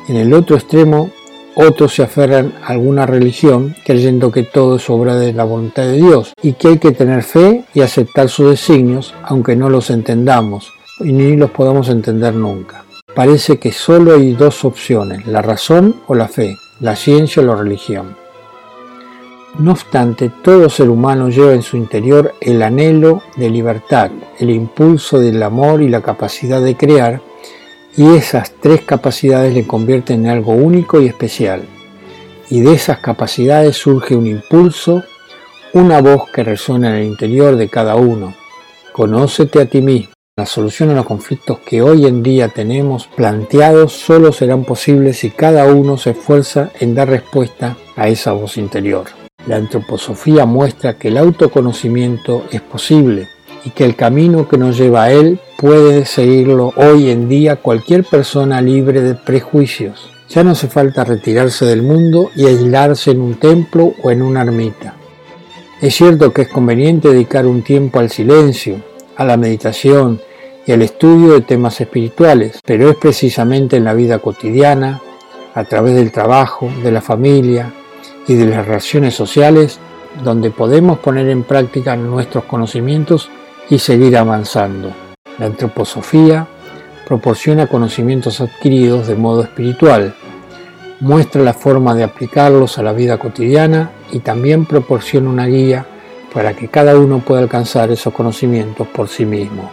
En 0.09 0.15
el 0.15 0.33
otro 0.33 0.55
extremo, 0.55 1.11
otros 1.53 1.93
se 1.93 2.01
aferran 2.01 2.53
a 2.63 2.69
alguna 2.69 3.05
religión 3.05 3.75
creyendo 3.85 4.31
que 4.31 4.43
todo 4.43 4.77
es 4.77 4.89
obra 4.89 5.15
de 5.17 5.31
la 5.31 5.43
voluntad 5.43 5.83
de 5.83 5.97
Dios 5.97 6.33
y 6.41 6.53
que 6.53 6.69
hay 6.69 6.79
que 6.79 6.91
tener 6.91 7.21
fe 7.21 7.65
y 7.75 7.81
aceptar 7.81 8.29
sus 8.29 8.49
designios 8.49 9.13
aunque 9.23 9.55
no 9.55 9.69
los 9.69 9.91
entendamos 9.91 10.73
y 11.01 11.11
ni 11.11 11.35
los 11.35 11.51
podamos 11.51 11.89
entender 11.89 12.33
nunca. 12.33 12.84
Parece 13.15 13.59
que 13.59 13.71
solo 13.71 14.13
hay 14.13 14.33
dos 14.33 14.65
opciones, 14.65 15.25
la 15.25 15.41
razón 15.41 15.95
o 16.07 16.15
la 16.15 16.27
fe, 16.27 16.57
la 16.81 16.97
ciencia 16.97 17.41
o 17.41 17.45
la 17.45 17.55
religión. 17.55 18.17
No 19.57 19.71
obstante, 19.71 20.29
todo 20.43 20.69
ser 20.69 20.89
humano 20.89 21.29
lleva 21.29 21.53
en 21.53 21.61
su 21.61 21.77
interior 21.77 22.33
el 22.41 22.61
anhelo 22.61 23.23
de 23.37 23.49
libertad, 23.49 24.11
el 24.37 24.49
impulso 24.49 25.17
del 25.17 25.41
amor 25.43 25.81
y 25.81 25.87
la 25.87 26.01
capacidad 26.01 26.61
de 26.61 26.75
crear, 26.75 27.21
y 27.95 28.15
esas 28.15 28.51
tres 28.59 28.81
capacidades 28.81 29.53
le 29.53 29.65
convierten 29.65 30.25
en 30.25 30.31
algo 30.31 30.51
único 30.51 31.01
y 31.01 31.05
especial. 31.05 31.63
Y 32.49 32.59
de 32.59 32.73
esas 32.73 32.97
capacidades 32.97 33.77
surge 33.77 34.17
un 34.17 34.27
impulso, 34.27 35.03
una 35.71 36.01
voz 36.01 36.29
que 36.33 36.43
resuena 36.43 36.89
en 36.89 36.95
el 36.95 37.03
interior 37.05 37.55
de 37.55 37.69
cada 37.69 37.95
uno. 37.95 38.35
Conócete 38.91 39.61
a 39.61 39.65
ti 39.67 39.81
mismo. 39.81 40.14
La 40.37 40.45
solución 40.45 40.89
a 40.89 40.95
los 40.95 41.05
conflictos 41.05 41.59
que 41.59 41.81
hoy 41.81 42.05
en 42.05 42.21
día 42.21 42.49
tenemos 42.49 43.07
planteados 43.07 43.93
solo 43.93 44.33
serán 44.33 44.65
posibles 44.65 45.19
si 45.19 45.29
cada 45.29 45.73
uno 45.73 45.97
se 45.97 46.09
esfuerza 46.09 46.71
en 46.81 46.93
dar 46.93 47.07
respuesta 47.07 47.77
a 47.95 48.09
esa 48.09 48.33
voz 48.33 48.57
interior. 48.57 49.05
La 49.47 49.55
antroposofía 49.55 50.45
muestra 50.45 50.97
que 50.97 51.07
el 51.07 51.15
autoconocimiento 51.15 52.43
es 52.51 52.59
posible 52.59 53.29
y 53.63 53.69
que 53.69 53.85
el 53.85 53.95
camino 53.95 54.45
que 54.49 54.57
nos 54.57 54.77
lleva 54.77 55.03
a 55.03 55.11
él 55.13 55.39
puede 55.57 56.03
seguirlo 56.03 56.73
hoy 56.75 57.11
en 57.11 57.29
día 57.29 57.55
cualquier 57.55 58.03
persona 58.03 58.59
libre 58.59 58.99
de 58.99 59.15
prejuicios. 59.15 60.11
Ya 60.27 60.43
no 60.43 60.51
hace 60.51 60.67
falta 60.67 61.05
retirarse 61.05 61.63
del 61.63 61.81
mundo 61.81 62.29
y 62.35 62.45
aislarse 62.45 63.11
en 63.11 63.21
un 63.21 63.35
templo 63.35 63.93
o 64.03 64.11
en 64.11 64.21
una 64.21 64.41
ermita. 64.41 64.95
Es 65.79 65.95
cierto 65.95 66.33
que 66.33 66.41
es 66.41 66.49
conveniente 66.49 67.07
dedicar 67.07 67.45
un 67.45 67.61
tiempo 67.61 67.99
al 67.99 68.09
silencio, 68.09 68.81
a 69.15 69.23
la 69.25 69.37
meditación 69.37 70.21
y 70.65 70.71
al 70.71 70.81
estudio 70.81 71.33
de 71.33 71.41
temas 71.41 71.79
espirituales, 71.79 72.59
pero 72.65 72.89
es 72.89 72.95
precisamente 72.95 73.77
en 73.77 73.83
la 73.83 73.93
vida 73.93 74.19
cotidiana, 74.19 75.01
a 75.53 75.63
través 75.63 75.95
del 75.95 76.11
trabajo, 76.11 76.69
de 76.83 76.91
la 76.91 77.01
familia 77.01 77.71
y 78.27 78.33
de 78.33 78.45
las 78.45 78.65
relaciones 78.65 79.13
sociales, 79.13 79.79
donde 80.23 80.51
podemos 80.51 80.99
poner 80.99 81.29
en 81.29 81.43
práctica 81.43 81.95
nuestros 81.95 82.45
conocimientos 82.45 83.29
y 83.69 83.79
seguir 83.79 84.17
avanzando. 84.17 84.91
La 85.37 85.45
antroposofía 85.45 86.47
proporciona 87.07 87.67
conocimientos 87.67 88.41
adquiridos 88.41 89.07
de 89.07 89.15
modo 89.15 89.43
espiritual, 89.43 90.15
muestra 90.99 91.41
la 91.41 91.53
forma 91.53 91.93
de 91.93 92.03
aplicarlos 92.03 92.77
a 92.77 92.83
la 92.83 92.93
vida 92.93 93.17
cotidiana 93.17 93.91
y 94.11 94.19
también 94.19 94.65
proporciona 94.65 95.29
una 95.29 95.45
guía 95.45 95.85
para 96.35 96.53
que 96.53 96.67
cada 96.67 96.99
uno 96.99 97.19
pueda 97.19 97.39
alcanzar 97.39 97.91
esos 97.91 98.13
conocimientos 98.13 98.85
por 98.89 99.07
sí 99.07 99.25
mismo. 99.25 99.71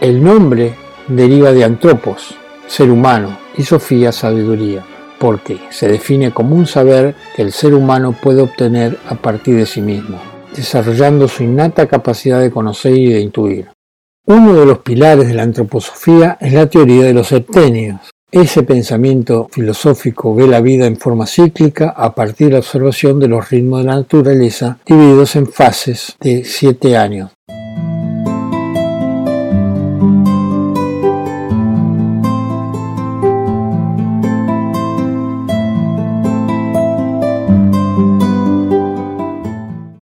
El 0.00 0.24
nombre 0.24 0.74
deriva 1.08 1.52
de 1.52 1.62
antropos, 1.62 2.34
ser 2.66 2.90
humano, 2.90 3.36
y 3.54 3.64
Sofía, 3.64 4.10
sabiduría, 4.10 4.82
porque 5.18 5.60
se 5.68 5.86
define 5.86 6.32
como 6.32 6.56
un 6.56 6.66
saber 6.66 7.14
que 7.36 7.42
el 7.42 7.52
ser 7.52 7.74
humano 7.74 8.16
puede 8.20 8.40
obtener 8.40 8.98
a 9.10 9.14
partir 9.16 9.56
de 9.56 9.66
sí 9.66 9.82
mismo, 9.82 10.18
desarrollando 10.56 11.28
su 11.28 11.42
innata 11.42 11.86
capacidad 11.86 12.40
de 12.40 12.50
conocer 12.50 12.94
y 12.94 13.12
de 13.12 13.20
intuir. 13.20 13.68
Uno 14.24 14.54
de 14.54 14.64
los 14.64 14.78
pilares 14.78 15.28
de 15.28 15.34
la 15.34 15.42
antroposofía 15.42 16.38
es 16.40 16.54
la 16.54 16.66
teoría 16.66 17.04
de 17.04 17.12
los 17.12 17.26
septenios, 17.28 18.13
ese 18.34 18.64
pensamiento 18.64 19.48
filosófico 19.52 20.34
ve 20.34 20.48
la 20.48 20.60
vida 20.60 20.86
en 20.86 20.96
forma 20.96 21.24
cíclica 21.24 21.90
a 21.96 22.16
partir 22.16 22.48
de 22.48 22.54
la 22.54 22.58
observación 22.58 23.20
de 23.20 23.28
los 23.28 23.48
ritmos 23.48 23.82
de 23.82 23.86
la 23.86 23.94
naturaleza 23.94 24.78
divididos 24.84 25.36
en 25.36 25.46
fases 25.46 26.16
de 26.18 26.42
siete 26.42 26.96
años. 26.96 27.30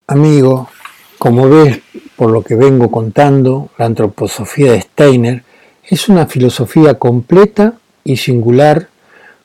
Amigo, 0.06 0.70
como 1.18 1.50
ves 1.50 1.80
por 2.16 2.30
lo 2.30 2.44
que 2.44 2.54
vengo 2.54 2.92
contando, 2.92 3.70
la 3.80 3.86
antroposofía 3.86 4.74
de 4.74 4.82
Steiner 4.82 5.44
es 5.84 6.08
una 6.10 6.28
filosofía 6.28 6.94
completa 7.00 7.79
y 8.04 8.18
singular 8.18 8.88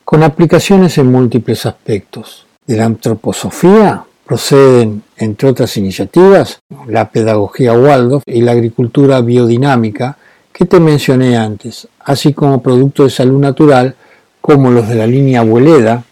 con 0.04 0.22
aplicaciones 0.22 0.98
en 0.98 1.10
múltiples 1.10 1.66
aspectos. 1.66 2.46
De 2.66 2.76
la 2.76 2.84
antroposofía 2.84 4.04
proceden, 4.24 5.02
entre 5.16 5.48
otras 5.48 5.76
iniciativas, 5.76 6.60
la 6.86 7.10
pedagogía 7.10 7.72
Waldorf 7.72 8.22
y 8.26 8.42
la 8.42 8.52
agricultura 8.52 9.20
biodinámica 9.20 10.16
que 10.52 10.64
te 10.64 10.80
mencioné 10.80 11.36
antes, 11.36 11.88
así 12.00 12.32
como 12.32 12.62
productos 12.62 13.06
de 13.06 13.10
salud 13.10 13.40
natural 13.40 13.96
como 14.40 14.70
los 14.70 14.88
de 14.88 14.94
la 14.94 15.06
línea 15.06 15.40
Abueleda, 15.40 16.04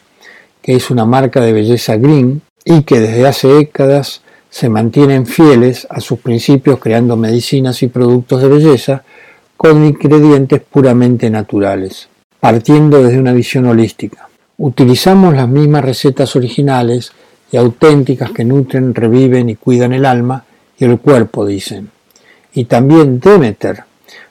que 0.62 0.74
es 0.74 0.90
una 0.90 1.04
marca 1.04 1.40
de 1.40 1.52
belleza 1.52 1.96
green 1.96 2.42
y 2.64 2.82
que 2.82 3.00
desde 3.00 3.26
hace 3.26 3.48
décadas 3.48 4.22
se 4.50 4.68
mantienen 4.68 5.26
fieles 5.26 5.86
a 5.90 6.00
sus 6.00 6.18
principios 6.18 6.78
creando 6.78 7.16
medicinas 7.16 7.82
y 7.82 7.88
productos 7.88 8.42
de 8.42 8.48
belleza 8.48 9.04
con 9.56 9.84
ingredientes 9.84 10.60
puramente 10.60 11.30
naturales 11.30 12.08
partiendo 12.42 13.00
desde 13.00 13.20
una 13.20 13.32
visión 13.32 13.66
holística. 13.66 14.28
Utilizamos 14.58 15.32
las 15.32 15.48
mismas 15.48 15.84
recetas 15.84 16.34
originales 16.34 17.12
y 17.52 17.56
auténticas 17.56 18.32
que 18.32 18.44
nutren, 18.44 18.96
reviven 18.96 19.48
y 19.48 19.54
cuidan 19.54 19.92
el 19.92 20.04
alma 20.04 20.44
y 20.76 20.84
el 20.84 20.98
cuerpo, 20.98 21.46
dicen. 21.46 21.90
Y 22.52 22.64
también 22.64 23.20
Demeter, 23.20 23.84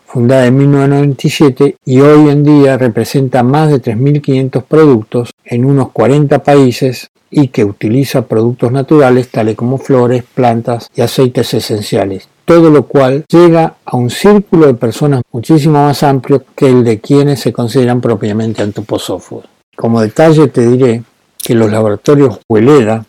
fundada 0.06 0.46
en 0.46 0.58
1997 0.58 1.78
y 1.86 2.02
hoy 2.02 2.30
en 2.30 2.44
día 2.44 2.78
representa 2.78 3.44
más 3.44 3.70
de 3.70 3.82
3.500 3.82 4.62
productos 4.66 5.34
en 5.46 5.64
unos 5.64 5.92
40 5.92 6.44
países 6.44 7.12
y 7.30 7.48
que 7.48 7.64
utiliza 7.64 8.24
productos 8.24 8.74
naturales 8.74 9.30
tales 9.30 9.56
como 9.56 9.78
flores, 9.78 10.26
plantas 10.36 10.90
y 10.94 11.00
aceites 11.00 11.54
esenciales, 11.54 12.28
todo 12.46 12.70
lo 12.70 12.84
cual 12.88 13.26
llega 13.30 13.76
a 13.86 13.98
un 13.98 14.10
círculo 14.10 14.68
de 14.68 14.74
personas 14.74 15.22
muchísimo 15.32 15.84
más 15.84 16.04
amplio 16.04 16.44
que 16.56 16.68
el 16.68 16.84
de 16.84 17.00
quienes 17.00 17.40
se 17.40 17.54
consideran 17.54 18.02
propiamente 18.02 18.64
antroposófos. 18.64 19.46
Como 19.76 20.02
detalle 20.02 20.48
te 20.48 20.68
diré 20.68 21.04
que 21.38 21.56
los 21.56 21.72
laboratorios 21.72 22.40
Hueleda, 22.48 23.06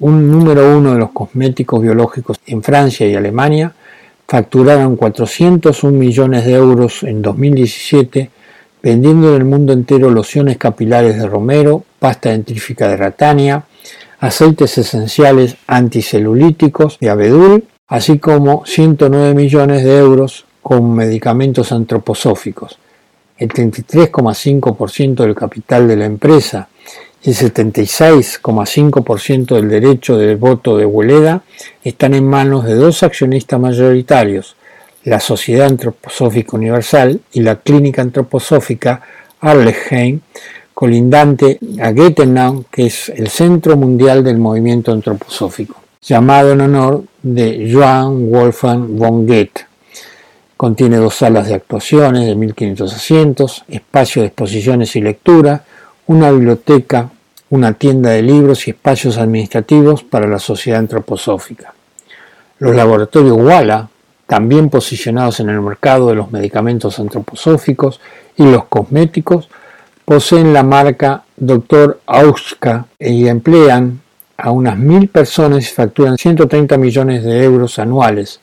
un 0.00 0.30
número 0.30 0.76
uno 0.76 0.92
de 0.92 0.98
los 0.98 1.10
cosméticos 1.10 1.80
biológicos 1.80 2.38
en 2.46 2.62
Francia 2.62 3.06
y 3.06 3.14
Alemania, 3.14 3.72
facturaron 4.26 4.96
401 4.96 5.96
millones 5.96 6.44
de 6.44 6.54
euros 6.54 7.02
en 7.02 7.22
2017 7.22 8.30
vendiendo 8.84 9.30
en 9.30 9.36
el 9.36 9.44
mundo 9.46 9.72
entero 9.72 10.10
lociones 10.10 10.58
capilares 10.58 11.16
de 11.16 11.26
romero, 11.26 11.84
pasta 11.98 12.28
dentrífica 12.28 12.86
de 12.86 12.98
ratania, 12.98 13.64
aceites 14.20 14.76
esenciales 14.76 15.56
anticelulíticos 15.66 16.98
de 16.98 17.08
abedul 17.08 17.64
así 17.88 18.18
como 18.18 18.64
109 18.64 19.34
millones 19.34 19.84
de 19.84 19.98
euros 19.98 20.46
con 20.62 20.94
medicamentos 20.94 21.70
antroposóficos. 21.72 22.78
El 23.36 23.50
33,5% 23.50 25.16
del 25.16 25.34
capital 25.34 25.86
de 25.88 25.96
la 25.96 26.06
empresa 26.06 26.68
y 27.22 27.28
el 27.30 27.36
76,5% 27.36 29.56
del 29.56 29.68
derecho 29.68 30.16
de 30.16 30.36
voto 30.36 30.78
de 30.78 30.86
Hueleda 30.86 31.42
están 31.82 32.14
en 32.14 32.26
manos 32.26 32.64
de 32.64 32.74
dos 32.74 33.02
accionistas 33.02 33.60
mayoritarios, 33.60 34.56
la 35.04 35.20
Sociedad 35.20 35.66
Antroposófica 35.66 36.56
Universal 36.56 37.20
y 37.32 37.42
la 37.42 37.56
Clínica 37.56 38.00
Antroposófica 38.02 39.02
Arlesheim, 39.40 40.20
colindante 40.72 41.58
a 41.82 41.92
Gettenau, 41.92 42.64
que 42.70 42.86
es 42.86 43.08
el 43.10 43.28
centro 43.28 43.76
mundial 43.76 44.24
del 44.24 44.38
movimiento 44.38 44.92
antroposófico 44.92 45.83
llamado 46.06 46.52
en 46.52 46.60
honor 46.60 47.04
de 47.22 47.70
Johann 47.72 48.30
Wolfgang 48.30 48.96
von 48.98 49.26
Goethe. 49.26 49.66
Contiene 50.56 50.98
dos 50.98 51.14
salas 51.14 51.48
de 51.48 51.54
actuaciones 51.54 52.26
de 52.26 52.34
1500 52.34 52.94
asientos, 52.94 53.64
espacio 53.68 54.22
de 54.22 54.28
exposiciones 54.28 54.94
y 54.96 55.00
lectura, 55.00 55.64
una 56.06 56.30
biblioteca, 56.30 57.10
una 57.50 57.72
tienda 57.72 58.10
de 58.10 58.22
libros 58.22 58.66
y 58.68 58.70
espacios 58.70 59.16
administrativos 59.16 60.04
para 60.04 60.28
la 60.28 60.38
sociedad 60.38 60.80
antroposófica. 60.80 61.74
Los 62.58 62.76
laboratorios 62.76 63.36
Walla, 63.36 63.88
también 64.26 64.70
posicionados 64.70 65.40
en 65.40 65.48
el 65.48 65.60
mercado 65.60 66.08
de 66.08 66.14
los 66.14 66.30
medicamentos 66.30 66.98
antroposóficos 66.98 68.00
y 68.36 68.44
los 68.44 68.66
cosméticos, 68.66 69.48
poseen 70.04 70.52
la 70.52 70.62
marca 70.62 71.24
Dr. 71.36 72.00
Auska 72.06 72.86
y 72.98 73.26
emplean 73.26 74.03
a 74.36 74.50
unas 74.50 74.78
mil 74.78 75.08
personas 75.08 75.64
y 75.64 75.74
facturan 75.74 76.18
130 76.18 76.76
millones 76.76 77.24
de 77.24 77.44
euros 77.44 77.78
anuales. 77.78 78.40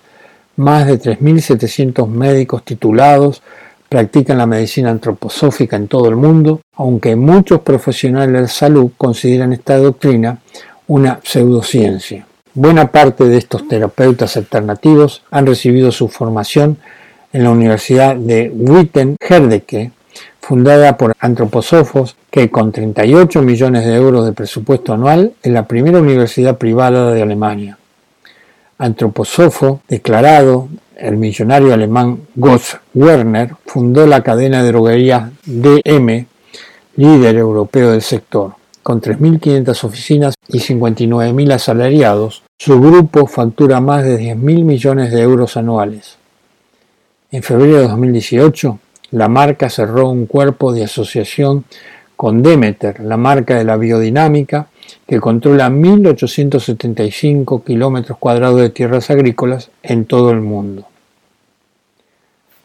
Más 0.57 0.87
de 0.87 0.99
3.700 0.99 2.07
médicos 2.07 2.63
titulados 2.63 3.41
practican 3.89 4.37
la 4.37 4.45
medicina 4.45 4.89
antroposófica 4.89 5.75
en 5.75 5.87
todo 5.87 6.07
el 6.07 6.15
mundo, 6.15 6.61
aunque 6.75 7.15
muchos 7.15 7.61
profesionales 7.61 8.41
de 8.41 8.47
salud 8.47 8.91
consideran 8.97 9.53
esta 9.53 9.77
doctrina 9.77 10.39
una 10.87 11.19
pseudociencia. 11.23 12.25
Buena 12.53 12.91
parte 12.91 13.25
de 13.25 13.37
estos 13.37 13.67
terapeutas 13.67 14.35
alternativos 14.37 15.23
han 15.31 15.45
recibido 15.45 15.91
su 15.91 16.09
formación 16.09 16.77
en 17.33 17.43
la 17.43 17.49
Universidad 17.49 18.15
de 18.15 18.51
Witten-Herdecke, 18.53 19.91
fundada 20.51 20.97
por 20.97 21.13
antroposofos 21.17 22.17
que 22.29 22.51
con 22.51 22.73
38 22.73 23.41
millones 23.41 23.85
de 23.85 23.95
euros 23.95 24.25
de 24.25 24.33
presupuesto 24.33 24.91
anual 24.91 25.31
es 25.41 25.49
la 25.49 25.65
primera 25.65 25.99
universidad 25.99 26.57
privada 26.57 27.13
de 27.13 27.21
Alemania. 27.21 27.77
Antroposofo, 28.77 29.79
declarado, 29.87 30.67
el 30.97 31.15
millonario 31.15 31.73
alemán 31.73 32.23
Gotz 32.35 32.75
Werner 32.93 33.55
fundó 33.65 34.05
la 34.05 34.23
cadena 34.23 34.61
de 34.61 34.73
droguerías 34.73 35.31
DM, 35.45 36.25
líder 36.97 37.37
europeo 37.37 37.91
del 37.91 38.01
sector. 38.01 38.55
Con 38.83 39.01
3.500 39.01 39.83
oficinas 39.85 40.35
y 40.49 40.59
59.000 40.59 41.53
asalariados, 41.53 42.43
su 42.57 42.77
grupo 42.81 43.25
factura 43.25 43.79
más 43.79 44.03
de 44.03 44.19
10.000 44.19 44.65
millones 44.65 45.13
de 45.13 45.21
euros 45.21 45.55
anuales. 45.55 46.17
En 47.31 47.41
febrero 47.41 47.77
de 47.77 47.87
2018, 47.87 48.79
la 49.11 49.27
marca 49.27 49.69
cerró 49.69 50.09
un 50.09 50.25
cuerpo 50.25 50.73
de 50.73 50.85
asociación 50.85 51.65
con 52.15 52.41
Demeter, 52.41 52.99
la 52.99 53.17
marca 53.17 53.57
de 53.57 53.63
la 53.63 53.77
biodinámica, 53.77 54.67
que 55.07 55.19
controla 55.19 55.69
1.875 55.69 57.63
kilómetros 57.63 58.17
cuadrados 58.17 58.61
de 58.61 58.69
tierras 58.69 59.09
agrícolas 59.09 59.71
en 59.83 60.05
todo 60.05 60.31
el 60.31 60.41
mundo. 60.41 60.85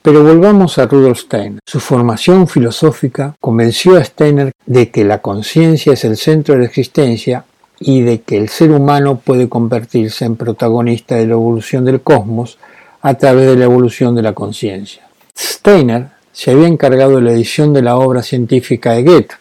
Pero 0.03 0.23
volvamos 0.23 0.79
a 0.79 0.87
Rudolf 0.87 1.19
Steiner. 1.21 1.59
Su 1.65 1.81
formación 1.81 2.47
filosófica 2.47 3.35
convenció 3.41 3.97
a 3.97 4.05
Steiner 4.05 4.53
de 4.65 4.91
que 4.91 5.05
la 5.05 5.21
conciencia 5.21 5.95
es 5.95 6.05
el 6.05 6.17
centro 6.17 6.55
de 6.55 6.61
la 6.61 6.67
existencia 6.67 7.45
y 7.81 8.03
de 8.03 8.21
que 8.21 8.37
el 8.37 8.49
ser 8.49 8.71
humano 8.71 9.19
puede 9.19 9.49
convertirse 9.49 10.25
en 10.25 10.37
protagonista 10.37 11.17
de 11.17 11.27
la 11.27 11.33
evolución 11.33 11.85
del 11.85 12.03
cosmos 12.03 12.59
a 13.03 13.15
través 13.15 13.47
de 13.47 13.57
la 13.57 13.65
evolución 13.65 14.15
de 14.15 14.23
la 14.23 14.33
conciencia. 14.33 15.09
Steiner 15.37 16.16
se 16.37 16.51
había 16.51 16.69
encargado 16.69 17.17
de 17.17 17.23
la 17.23 17.33
edición 17.33 17.73
de 17.73 17.81
la 17.81 17.97
obra 17.97 18.23
científica 18.23 18.93
de 18.93 19.05
Goethe, 19.05 19.37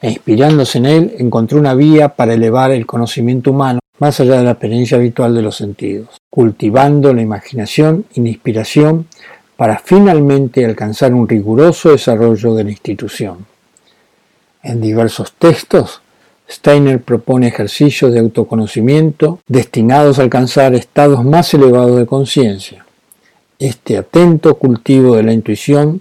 e 0.00 0.10
inspirándose 0.10 0.78
en 0.78 0.86
él 0.86 1.14
encontró 1.18 1.58
una 1.58 1.74
vía 1.74 2.10
para 2.10 2.34
elevar 2.34 2.70
el 2.70 2.86
conocimiento 2.86 3.50
humano 3.50 3.80
más 3.98 4.20
allá 4.20 4.36
de 4.36 4.44
la 4.44 4.52
experiencia 4.52 4.98
habitual 4.98 5.34
de 5.34 5.42
los 5.42 5.56
sentidos, 5.56 6.20
cultivando 6.30 7.12
la 7.12 7.22
imaginación 7.22 8.04
y 8.14 8.20
la 8.20 8.28
inspiración 8.28 9.08
para 9.56 9.80
finalmente 9.80 10.64
alcanzar 10.64 11.12
un 11.12 11.28
riguroso 11.28 11.90
desarrollo 11.90 12.54
de 12.54 12.62
la 12.62 12.70
institución. 12.70 13.44
En 14.62 14.80
diversos 14.80 15.32
textos, 15.32 16.02
Steiner 16.48 17.02
propone 17.02 17.48
ejercicios 17.48 18.12
de 18.12 18.20
autoconocimiento 18.20 19.40
destinados 19.48 20.20
a 20.20 20.22
alcanzar 20.22 20.76
estados 20.76 21.24
más 21.24 21.52
elevados 21.52 21.98
de 21.98 22.06
conciencia. 22.06 22.86
Este 23.58 23.98
atento 23.98 24.54
cultivo 24.54 25.16
de 25.16 25.24
la 25.24 25.32
intuición 25.32 26.00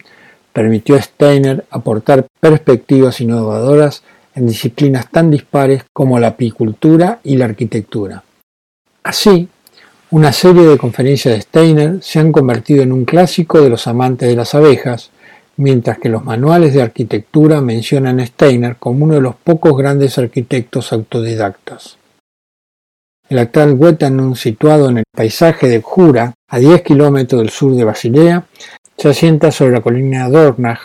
permitió 0.58 0.96
a 0.96 1.02
Steiner 1.04 1.66
aportar 1.70 2.26
perspectivas 2.40 3.22
innovadoras 3.22 4.02
en 4.34 4.48
disciplinas 4.48 5.08
tan 5.12 5.30
dispares 5.30 5.84
como 5.94 6.18
la 6.18 6.30
apicultura 6.30 7.20
y 7.24 7.38
la 7.38 7.46
arquitectura. 7.46 8.24
Así, 9.04 9.50
una 10.10 10.34
serie 10.34 10.64
de 10.64 10.80
conferencias 10.80 11.36
de 11.36 11.42
Steiner 11.42 12.00
se 12.02 12.18
han 12.18 12.32
convertido 12.32 12.82
en 12.82 12.92
un 12.92 13.06
clásico 13.06 13.62
de 13.62 13.70
los 13.70 13.86
amantes 13.86 14.30
de 14.30 14.36
las 14.36 14.56
abejas, 14.56 15.12
mientras 15.58 16.00
que 16.00 16.10
los 16.10 16.26
manuales 16.26 16.74
de 16.74 16.82
arquitectura 16.82 17.62
mencionan 17.62 18.20
a 18.20 18.26
Steiner 18.26 18.78
como 18.78 19.06
uno 19.06 19.14
de 19.14 19.22
los 19.22 19.36
pocos 19.36 19.78
grandes 19.78 20.18
arquitectos 20.18 20.92
autodidactas. 20.92 21.98
El 23.30 23.40
actual 23.40 23.74
Wettanum, 23.74 24.36
situado 24.36 24.90
en 24.90 25.00
el 25.00 25.04
paisaje 25.14 25.68
de 25.68 25.82
Jura, 25.82 26.34
a 26.48 26.60
10 26.60 26.82
kilómetros 26.82 27.42
del 27.42 27.50
sur 27.50 27.76
de 27.76 27.84
Basilea, 27.84 28.46
se 28.98 29.10
asienta 29.10 29.52
sobre 29.52 29.74
la 29.74 29.82
colina 29.82 30.30
Dornach. 30.30 30.80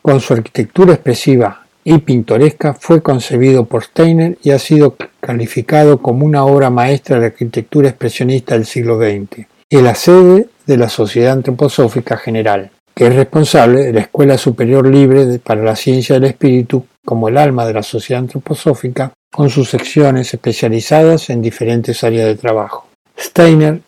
Con 0.00 0.20
su 0.20 0.32
arquitectura 0.32 0.94
expresiva 0.94 1.66
y 1.82 1.98
pintoresca 1.98 2.74
fue 2.74 3.02
concebido 3.02 3.64
por 3.64 3.82
Steiner 3.82 4.38
y 4.42 4.52
ha 4.52 4.60
sido 4.60 4.94
calificado 5.20 5.98
como 5.98 6.24
una 6.24 6.44
obra 6.44 6.70
maestra 6.70 7.18
de 7.18 7.26
arquitectura 7.26 7.88
expresionista 7.88 8.54
del 8.54 8.64
siglo 8.64 8.96
XX. 8.96 9.46
Es 9.68 9.82
la 9.82 9.96
sede 9.96 10.48
de 10.66 10.76
la 10.76 10.88
Sociedad 10.88 11.32
Antroposófica 11.32 12.16
General, 12.16 12.70
que 12.94 13.08
es 13.08 13.14
responsable 13.16 13.82
de 13.82 13.92
la 13.92 14.00
Escuela 14.02 14.38
Superior 14.38 14.86
Libre 14.86 15.40
para 15.40 15.62
la 15.62 15.74
Ciencia 15.74 16.14
del 16.14 16.24
Espíritu 16.24 16.86
como 17.04 17.28
el 17.28 17.36
alma 17.36 17.66
de 17.66 17.74
la 17.74 17.82
Sociedad 17.82 18.22
Antroposófica, 18.22 19.12
con 19.30 19.50
sus 19.50 19.70
secciones 19.70 20.32
especializadas 20.34 21.30
en 21.30 21.42
diferentes 21.42 22.02
áreas 22.04 22.26
de 22.26 22.36
trabajo. 22.36 22.86
Steiner 23.18 23.80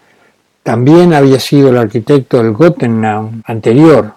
también 0.63 1.15
había 1.15 1.41
sido 1.41 1.71
el 1.71 1.79
arquitecto 1.79 2.43
del 2.43 2.53
Gotennaum 2.53 3.43
anterior, 3.47 4.13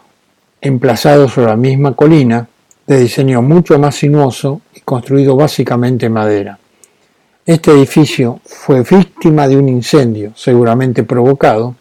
emplazado 0.61 1.27
sobre 1.29 1.47
la 1.47 1.55
misma 1.55 1.93
colina, 1.95 2.47
de 2.85 2.99
diseño 2.99 3.41
mucho 3.41 3.79
más 3.79 3.95
sinuoso 3.95 4.61
y 4.75 4.81
construido 4.81 5.35
básicamente 5.35 6.07
en 6.07 6.13
madera. 6.13 6.59
Este 7.45 7.71
edificio 7.71 8.39
fue 8.45 8.83
víctima 8.83 9.47
de 9.47 9.57
un 9.57 9.69
incendio, 9.69 10.33
seguramente 10.35 11.03
provocado, 11.03 11.75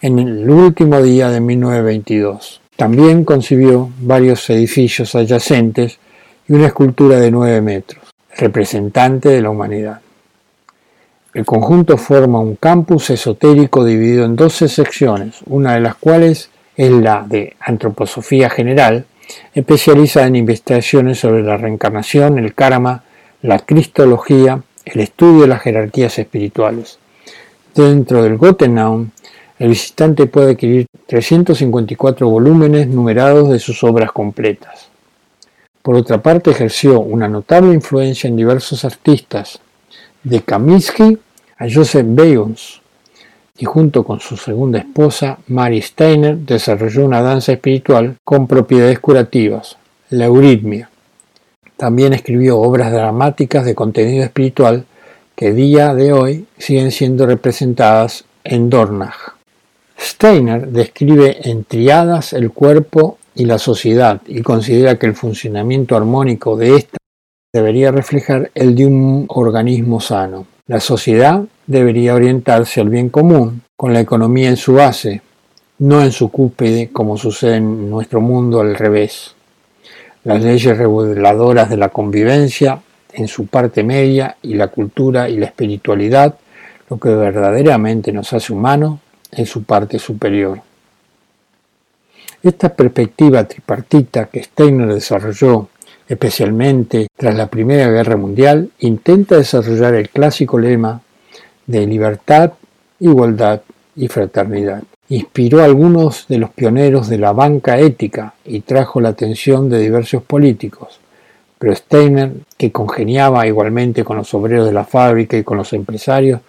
en 0.00 0.18
el 0.18 0.48
último 0.48 1.02
día 1.02 1.30
de 1.30 1.40
1922. 1.40 2.60
También 2.76 3.24
concibió 3.24 3.90
varios 4.00 4.48
edificios 4.50 5.14
adyacentes 5.14 5.98
y 6.48 6.52
una 6.52 6.66
escultura 6.66 7.18
de 7.18 7.30
9 7.30 7.60
metros, 7.62 8.05
representante 8.36 9.28
de 9.28 9.42
la 9.42 9.50
humanidad. 9.50 10.00
El 11.34 11.44
conjunto 11.44 11.98
forma 11.98 12.40
un 12.40 12.56
campus 12.56 13.10
esotérico 13.10 13.84
dividido 13.84 14.24
en 14.24 14.36
12 14.36 14.68
secciones, 14.68 15.36
una 15.46 15.74
de 15.74 15.80
las 15.80 15.96
cuales 15.96 16.50
es 16.76 16.90
la 16.90 17.24
de 17.28 17.56
Antroposofía 17.60 18.48
General, 18.48 19.04
especializada 19.54 20.26
en 20.26 20.36
investigaciones 20.36 21.18
sobre 21.18 21.42
la 21.42 21.56
reencarnación, 21.56 22.38
el 22.38 22.54
karma, 22.54 23.04
la 23.42 23.58
cristología, 23.58 24.62
el 24.84 25.00
estudio 25.00 25.42
de 25.42 25.48
las 25.48 25.62
jerarquías 25.62 26.18
espirituales. 26.18 26.98
Dentro 27.74 28.22
del 28.22 28.38
Gotenaum, 28.38 29.10
el 29.58 29.68
visitante 29.68 30.26
puede 30.26 30.52
adquirir 30.52 30.86
354 31.06 32.28
volúmenes 32.28 32.88
numerados 32.88 33.50
de 33.50 33.58
sus 33.58 33.82
obras 33.84 34.12
completas. 34.12 34.88
Por 35.86 35.94
otra 35.94 36.20
parte, 36.20 36.50
ejerció 36.50 36.98
una 36.98 37.28
notable 37.28 37.72
influencia 37.72 38.26
en 38.26 38.34
diversos 38.34 38.84
artistas, 38.84 39.60
de 40.24 40.40
Kaminsky 40.40 41.16
a 41.58 41.66
Joseph 41.72 42.06
Beuys, 42.08 42.80
y 43.56 43.66
junto 43.66 44.02
con 44.02 44.18
su 44.18 44.36
segunda 44.36 44.80
esposa, 44.80 45.38
Mary 45.46 45.80
Steiner, 45.80 46.38
desarrolló 46.38 47.04
una 47.04 47.22
danza 47.22 47.52
espiritual 47.52 48.16
con 48.24 48.48
propiedades 48.48 48.98
curativas, 48.98 49.76
la 50.10 50.24
euritmia. 50.24 50.90
También 51.76 52.14
escribió 52.14 52.58
obras 52.58 52.90
dramáticas 52.90 53.64
de 53.64 53.76
contenido 53.76 54.24
espiritual 54.24 54.86
que 55.36 55.52
día 55.52 55.94
de 55.94 56.12
hoy 56.12 56.46
siguen 56.58 56.90
siendo 56.90 57.26
representadas 57.26 58.24
en 58.42 58.70
Dornach. 58.70 59.36
Steiner 59.96 60.66
describe 60.66 61.48
en 61.48 61.62
triadas 61.62 62.32
el 62.32 62.50
cuerpo 62.50 63.18
y 63.36 63.44
la 63.44 63.58
sociedad 63.58 64.20
y 64.26 64.42
considera 64.42 64.98
que 64.98 65.06
el 65.06 65.14
funcionamiento 65.14 65.96
armónico 65.96 66.56
de 66.56 66.76
ésta 66.76 66.96
debería 67.52 67.92
reflejar 67.92 68.50
el 68.54 68.74
de 68.74 68.86
un 68.86 69.26
organismo 69.28 70.00
sano. 70.00 70.46
La 70.66 70.80
sociedad 70.80 71.44
debería 71.66 72.14
orientarse 72.14 72.80
al 72.80 72.88
bien 72.88 73.10
común, 73.10 73.62
con 73.76 73.92
la 73.92 74.00
economía 74.00 74.48
en 74.48 74.56
su 74.56 74.74
base, 74.74 75.22
no 75.78 76.02
en 76.02 76.12
su 76.12 76.30
cúspide 76.30 76.90
como 76.90 77.16
sucede 77.16 77.56
en 77.56 77.90
nuestro 77.90 78.20
mundo 78.20 78.60
al 78.60 78.74
revés. 78.74 79.34
Las 80.24 80.42
leyes 80.42 80.76
reguladoras 80.76 81.70
de 81.70 81.76
la 81.76 81.90
convivencia 81.90 82.80
en 83.12 83.28
su 83.28 83.46
parte 83.46 83.84
media 83.84 84.36
y 84.42 84.54
la 84.54 84.68
cultura 84.68 85.28
y 85.28 85.36
la 85.36 85.46
espiritualidad, 85.46 86.36
lo 86.88 86.98
que 86.98 87.10
verdaderamente 87.10 88.12
nos 88.12 88.32
hace 88.32 88.52
humanos, 88.52 88.98
en 89.30 89.46
su 89.46 89.64
parte 89.64 89.98
superior. 89.98 90.60
Esta 92.46 92.68
perspectiva 92.68 93.42
tripartita 93.42 94.26
que 94.26 94.40
Steiner 94.40 94.94
desarrolló 94.94 95.66
especialmente 96.08 97.08
tras 97.16 97.34
la 97.34 97.48
Primera 97.48 97.90
Guerra 97.90 98.16
Mundial, 98.16 98.70
intenta 98.78 99.36
desarrollar 99.36 99.94
el 99.96 100.10
clásico 100.10 100.56
lema 100.56 101.00
de 101.66 101.84
libertad, 101.88 102.52
igualdad 103.00 103.62
y 103.96 104.06
fraternidad. 104.06 104.84
Inspiró 105.08 105.60
a 105.60 105.64
algunos 105.64 106.28
de 106.28 106.38
los 106.38 106.50
pioneros 106.50 107.08
de 107.08 107.18
la 107.18 107.32
banca 107.32 107.80
ética 107.80 108.34
y 108.44 108.60
trajo 108.60 109.00
la 109.00 109.08
atención 109.08 109.68
de 109.68 109.80
diversos 109.80 110.22
políticos. 110.22 111.00
Pero 111.58 111.74
Steiner, 111.74 112.30
que 112.56 112.70
congeniaba 112.70 113.44
igualmente 113.48 114.04
con 114.04 114.18
los 114.18 114.32
obreros 114.34 114.66
de 114.66 114.72
la 114.72 114.84
fábrica 114.84 115.36
y 115.36 115.42
con 115.42 115.56
los 115.56 115.72
empresarios, 115.72 116.42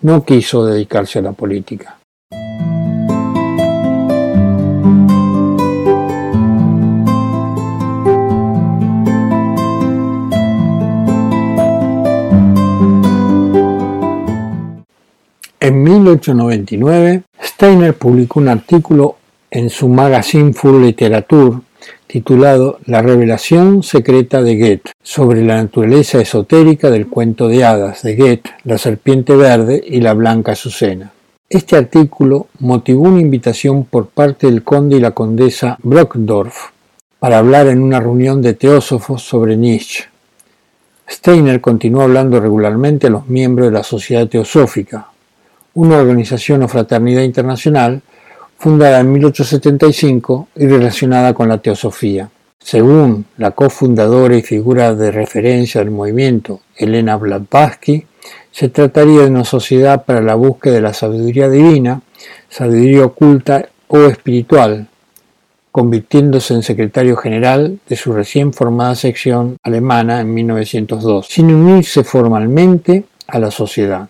no 0.00 0.24
quiso 0.24 0.66
dedicarse 0.66 1.20
a 1.20 1.22
la 1.22 1.32
política. 1.32 1.98
1899, 15.84 17.22
Steiner 17.42 17.94
publicó 17.94 18.40
un 18.40 18.48
artículo 18.48 19.16
en 19.50 19.68
su 19.68 19.88
magazine 19.88 20.52
Full 20.54 20.82
Literature 20.82 21.58
titulado 22.06 22.78
La 22.86 23.02
revelación 23.02 23.82
secreta 23.82 24.42
de 24.42 24.56
Goethe 24.56 24.92
sobre 25.02 25.44
la 25.44 25.56
naturaleza 25.56 26.20
esotérica 26.20 26.90
del 26.90 27.08
cuento 27.08 27.48
de 27.48 27.64
hadas 27.64 28.02
de 28.02 28.16
Goethe, 28.16 28.50
la 28.64 28.78
serpiente 28.78 29.36
verde 29.36 29.82
y 29.86 30.00
la 30.00 30.14
blanca 30.14 30.52
azucena. 30.52 31.12
Este 31.50 31.76
artículo 31.76 32.46
motivó 32.60 33.02
una 33.02 33.20
invitación 33.20 33.84
por 33.84 34.06
parte 34.06 34.46
del 34.46 34.64
conde 34.64 34.96
y 34.96 35.00
la 35.00 35.10
condesa 35.10 35.76
Brockdorf 35.82 36.70
para 37.18 37.38
hablar 37.38 37.66
en 37.66 37.82
una 37.82 38.00
reunión 38.00 38.40
de 38.40 38.54
teósofos 38.54 39.22
sobre 39.22 39.56
Nietzsche. 39.56 40.04
Steiner 41.08 41.60
continuó 41.60 42.02
hablando 42.02 42.40
regularmente 42.40 43.08
a 43.08 43.10
los 43.10 43.28
miembros 43.28 43.68
de 43.68 43.72
la 43.72 43.82
Sociedad 43.82 44.26
Teosófica, 44.26 45.08
una 45.74 45.98
organización 45.98 46.62
o 46.62 46.68
fraternidad 46.68 47.22
internacional 47.22 48.02
fundada 48.58 49.00
en 49.00 49.12
1875 49.12 50.48
y 50.56 50.66
relacionada 50.66 51.34
con 51.34 51.48
la 51.48 51.58
teosofía. 51.58 52.30
Según 52.58 53.26
la 53.36 53.50
cofundadora 53.50 54.36
y 54.36 54.42
figura 54.42 54.94
de 54.94 55.10
referencia 55.10 55.80
del 55.80 55.90
movimiento, 55.90 56.60
Elena 56.76 57.16
Blavatsky, 57.16 58.06
se 58.50 58.68
trataría 58.68 59.22
de 59.22 59.26
una 59.26 59.44
sociedad 59.44 60.04
para 60.04 60.22
la 60.22 60.34
búsqueda 60.34 60.74
de 60.74 60.80
la 60.80 60.94
sabiduría 60.94 61.48
divina, 61.48 62.00
sabiduría 62.48 63.04
oculta 63.04 63.68
o 63.88 63.98
espiritual, 64.04 64.88
convirtiéndose 65.72 66.54
en 66.54 66.62
secretario 66.62 67.16
general 67.16 67.80
de 67.88 67.96
su 67.96 68.12
recién 68.12 68.52
formada 68.52 68.94
sección 68.94 69.56
alemana 69.62 70.20
en 70.20 70.32
1902, 70.32 71.26
sin 71.26 71.52
unirse 71.52 72.04
formalmente 72.04 73.04
a 73.26 73.38
la 73.40 73.50
sociedad. 73.50 74.08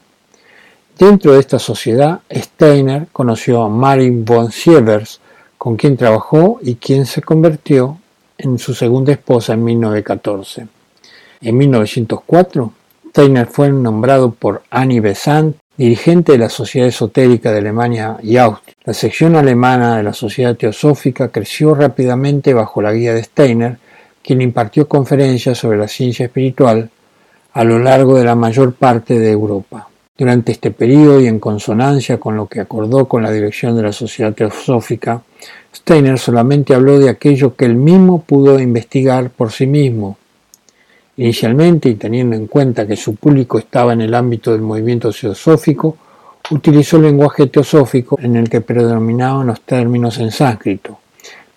Dentro 0.98 1.33
de 1.33 1.40
esta 1.40 1.59
sociedad, 1.59 2.20
Steiner 2.30 3.09
conoció 3.12 3.64
a 3.64 3.68
Marin 3.68 4.24
von 4.24 4.52
Sievers, 4.52 5.20
con 5.59 5.76
quien 5.76 5.96
trabajó 5.96 6.61
y 6.62 6.76
quien 6.76 7.04
se 7.04 7.20
convirtió 7.20 7.98
en 8.38 8.59
su 8.61 8.74
segunda 8.74 9.11
esposa 9.12 9.54
en 9.54 9.64
1914. 9.64 10.68
En 11.40 11.57
1904, 11.57 12.72
Steiner 13.11 13.46
fue 13.46 13.70
nombrado 13.70 14.30
por 14.33 14.62
Annie 14.70 15.00
Besant 15.00 15.57
dirigente 15.76 16.33
de 16.33 16.38
la 16.38 16.48
Sociedad 16.48 16.87
Esotérica 16.87 17.50
de 17.50 17.59
Alemania 17.59 18.16
y 18.22 18.37
Austria. 18.37 18.76
La 18.85 18.94
sección 18.94 19.35
alemana 19.35 19.96
de 19.96 20.04
la 20.04 20.12
Sociedad 20.12 20.57
Teosófica 20.57 21.28
creció 21.28 21.74
rápidamente 21.74 22.54
bajo 22.54 22.80
la 22.80 22.92
guía 22.92 23.14
de 23.14 23.24
Steiner, 23.24 23.78
quien 24.22 24.40
impartió 24.40 24.88
conferencias 24.88 25.59
sobre 25.59 25.78
la 25.78 25.88
ciencia 25.88 26.26
espiritual 26.26 26.90
a 27.52 27.64
lo 27.64 27.80
largo 27.80 28.16
de 28.16 28.24
la 28.24 28.37
mayor 28.37 28.74
parte 28.74 29.18
de 29.18 29.33
Europa. 29.33 29.88
Durante 30.16 30.53
este 30.53 30.70
periodo 30.70 31.20
y 31.20 31.27
en 31.27 31.40
consonancia 31.40 32.20
con 32.20 32.37
lo 32.37 32.46
que 32.46 32.61
acordó 32.61 33.07
con 33.09 33.24
la 33.24 33.33
dirección 33.33 33.74
de 33.74 33.83
la 33.83 33.90
Sociedad 33.90 34.33
Teosófica, 34.33 35.22
Steiner 35.74 36.20
solamente 36.20 36.72
habló 36.72 37.00
de 37.00 37.11
aquello 37.11 37.57
que 37.57 37.64
él 37.64 37.74
mismo 37.74 38.22
pudo 38.22 38.61
investigar 38.61 39.31
por 39.31 39.50
sí 39.50 39.66
mismo. 39.66 40.16
Inicialmente, 41.16 41.88
y 41.88 41.96
teniendo 41.96 42.37
en 42.37 42.46
cuenta 42.46 42.87
que 42.87 42.94
su 42.94 43.16
público 43.16 43.59
estaba 43.59 43.92
en 43.92 44.03
el 44.03 44.14
ámbito 44.14 44.53
del 44.53 44.62
movimiento 44.62 45.11
teosófico, 45.11 45.96
utilizó 46.48 46.98
el 46.98 47.03
lenguaje 47.03 47.48
teosófico 47.48 48.16
en 48.22 48.37
el 48.37 48.48
que 48.48 48.61
predominaban 48.61 49.48
los 49.48 49.62
términos 49.62 50.18
en 50.18 50.31
sánscrito, 50.31 51.00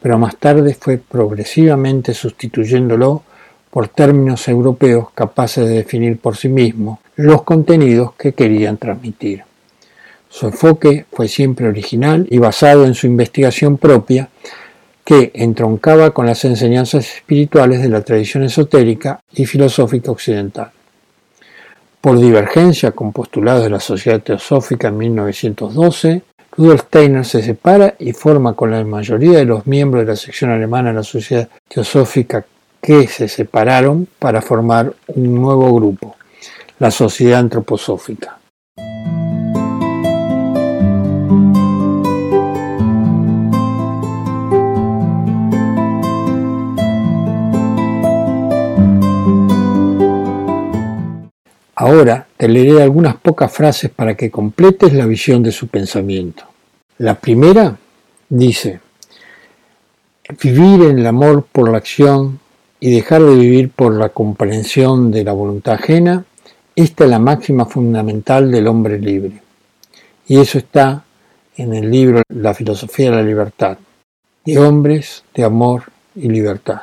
pero 0.01 0.17
más 0.17 0.35
tarde 0.37 0.73
fue 0.73 0.97
progresivamente 0.97 2.15
sustituyéndolo 2.15 3.21
por 3.69 3.87
términos 3.89 4.47
europeos 4.47 5.09
capaces 5.13 5.67
de 5.67 5.75
definir 5.75 6.17
por 6.17 6.35
sí 6.35 6.49
mismo 6.49 7.01
los 7.17 7.41
contenidos 7.41 8.13
que 8.13 8.33
querían 8.33 8.77
transmitir. 8.77 9.43
Su 10.29 10.45
enfoque 10.45 11.05
fue 11.11 11.27
siempre 11.27 11.67
original 11.67 12.27
y 12.29 12.37
basado 12.37 12.85
en 12.85 12.93
su 12.93 13.07
investigación 13.07 13.77
propia 13.77 14.29
que 15.03 15.31
entroncaba 15.33 16.11
con 16.11 16.27
las 16.27 16.45
enseñanzas 16.45 17.15
espirituales 17.15 17.81
de 17.81 17.89
la 17.89 18.01
tradición 18.01 18.43
esotérica 18.43 19.19
y 19.33 19.45
filosófica 19.45 20.11
occidental. 20.11 20.69
Por 22.01 22.19
divergencia 22.19 22.91
con 22.91 23.11
postulados 23.11 23.63
de 23.63 23.71
la 23.71 23.79
Sociedad 23.79 24.21
Teosófica 24.21 24.89
en 24.89 24.97
1912, 24.97 26.21
Rudolf 26.55 26.83
Steiner 26.83 27.25
se 27.25 27.41
separa 27.41 27.95
y 27.97 28.13
forma 28.13 28.53
con 28.53 28.69
la 28.69 28.83
mayoría 28.83 29.39
de 29.39 29.45
los 29.45 29.65
miembros 29.65 30.03
de 30.05 30.11
la 30.11 30.15
sección 30.15 30.51
alemana 30.51 30.89
de 30.89 30.95
la 30.95 31.03
Sociedad 31.03 31.49
Teosófica 31.67 32.45
que 32.79 33.07
se 33.07 33.27
separaron 33.27 34.07
para 34.19 34.41
formar 34.41 34.93
un 35.07 35.35
nuevo 35.35 35.73
grupo, 35.73 36.16
la 36.79 36.91
Sociedad 36.91 37.39
Antroposófica. 37.39 38.37
Ahora 51.79 52.27
te 52.37 52.47
leeré 52.47 52.81
algunas 52.81 53.15
pocas 53.15 53.51
frases 53.51 53.89
para 53.89 54.15
que 54.15 54.29
completes 54.29 54.93
la 54.93 55.05
visión 55.05 55.41
de 55.43 55.51
su 55.51 55.67
pensamiento. 55.67 56.43
La 56.97 57.15
primera 57.15 57.77
dice, 58.29 58.79
vivir 60.41 60.83
en 60.83 60.99
el 60.99 61.07
amor 61.07 61.45
por 61.51 61.69
la 61.69 61.77
acción 61.77 62.39
y 62.79 62.91
dejar 62.91 63.23
de 63.23 63.35
vivir 63.35 63.69
por 63.69 63.95
la 63.95 64.09
comprensión 64.09 65.11
de 65.11 65.23
la 65.23 65.33
voluntad 65.33 65.75
ajena, 65.75 66.25
esta 66.77 67.05
es 67.05 67.09
la 67.09 67.17
máxima 67.17 67.65
fundamental 67.65 68.51
del 68.51 68.67
hombre 68.67 68.99
libre. 68.99 69.41
Y 70.27 70.39
eso 70.39 70.59
está 70.59 71.03
en 71.55 71.73
el 71.73 71.89
libro 71.89 72.21
La 72.29 72.53
filosofía 72.53 73.09
de 73.09 73.15
la 73.15 73.23
libertad, 73.23 73.79
de 74.45 74.59
hombres, 74.59 75.23
de 75.33 75.43
amor 75.43 75.85
y 76.15 76.29
libertad. 76.29 76.81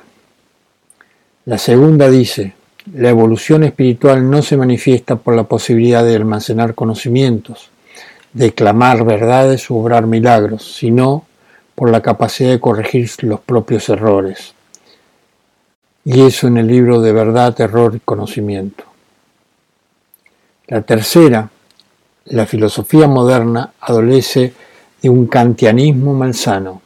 La 1.45 1.59
segunda 1.59 2.11
dice, 2.11 2.55
la 2.93 3.11
evolución 3.11 3.63
espiritual 3.63 4.29
no 4.29 4.43
se 4.43 4.57
manifiesta 4.57 5.15
por 5.15 5.37
la 5.37 5.45
posibilidad 5.45 6.05
de 6.05 6.17
almacenar 6.17 6.75
conocimientos, 6.75 7.71
de 8.33 8.53
clamar 8.53 9.05
verdades 9.05 9.71
u 9.71 9.77
obrar 9.77 10.09
milagros, 10.09 10.75
sino 10.75 11.25
por 11.77 11.91
la 11.91 12.03
capacidad 12.03 12.51
de 12.51 12.59
corregir 12.59 13.09
los 13.21 13.39
propios 13.39 13.89
errores. 13.89 14.55
Y 16.05 16.23
eso 16.23 16.49
en 16.49 16.57
el 16.57 16.67
libro 16.67 17.01
de 17.01 17.13
verdad, 17.13 17.61
error 17.61 17.95
y 17.95 18.01
conocimiento. 18.01 18.94
La 20.67 20.83
tercera, 20.83 21.51
la 22.27 22.47
filosofía 22.47 23.07
moderna 23.07 23.73
adolece 23.81 24.53
de 25.03 25.09
un 25.11 25.27
kantianismo 25.27 26.15
malsano. 26.15 26.81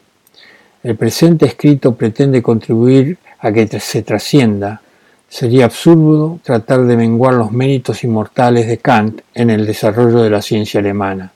El 0.83 0.97
presente 0.97 1.47
escrito 1.47 1.95
pretende 1.95 2.43
contribuir 2.43 3.19
a 3.41 3.53
que 3.53 3.67
se 3.81 4.03
trascienda 4.03 4.81
Sería 5.29 5.67
absurdo 5.67 6.41
tratar 6.43 6.87
de 6.87 6.97
menguar 6.97 7.35
los 7.35 7.53
méritos 7.53 8.03
inmortales 8.03 8.67
de 8.67 8.79
Kant 8.79 9.21
en 9.35 9.51
el 9.51 9.67
desarrollo 9.67 10.23
de 10.23 10.31
la 10.31 10.41
ciencia 10.41 10.81
alemana. 10.81 11.33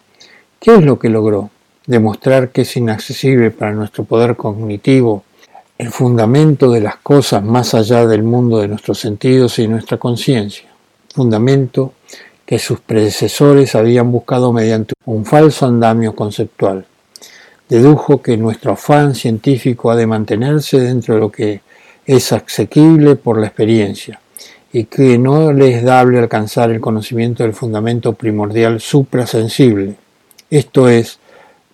¿Qué 0.58 0.76
es 0.76 0.82
lo 0.82 0.98
que 0.98 1.10
logró? 1.10 1.50
Demostrar 1.86 2.48
que 2.48 2.62
es 2.62 2.74
inaccesible 2.76 3.50
para 3.50 3.72
nuestro 3.72 4.04
poder 4.04 4.34
cognitivo 4.34 5.24
el 5.76 5.90
fundamento 5.90 6.70
de 6.70 6.80
las 6.80 6.96
cosas 6.96 7.44
más 7.44 7.74
allá 7.74 8.06
del 8.06 8.22
mundo 8.22 8.60
de 8.60 8.68
nuestros 8.68 8.98
sentidos 8.98 9.58
y 9.58 9.68
nuestra 9.68 9.98
conciencia. 9.98 10.70
Fundamento 11.12 11.92
que 12.46 12.58
sus 12.58 12.80
predecesores 12.80 13.74
habían 13.74 14.10
buscado 14.10 14.52
mediante 14.52 14.94
un 15.04 15.24
falso 15.24 15.66
andamio 15.66 16.14
conceptual. 16.14 16.84
Dedujo 17.68 18.20
que 18.20 18.36
nuestro 18.36 18.72
afán 18.72 19.14
científico 19.14 19.90
ha 19.90 19.96
de 19.96 20.06
mantenerse 20.06 20.80
dentro 20.80 21.14
de 21.14 21.20
lo 21.20 21.30
que 21.30 21.60
es 22.04 22.32
asequible 22.32 23.16
por 23.16 23.38
la 23.38 23.46
experiencia 23.46 24.20
y 24.72 24.84
que 24.84 25.18
no 25.18 25.52
le 25.52 25.76
es 25.76 25.84
dable 25.84 26.18
alcanzar 26.18 26.70
el 26.70 26.80
conocimiento 26.80 27.42
del 27.42 27.52
fundamento 27.52 28.14
primordial 28.14 28.80
suprasensible, 28.80 29.96
esto 30.50 30.88
es, 30.88 31.18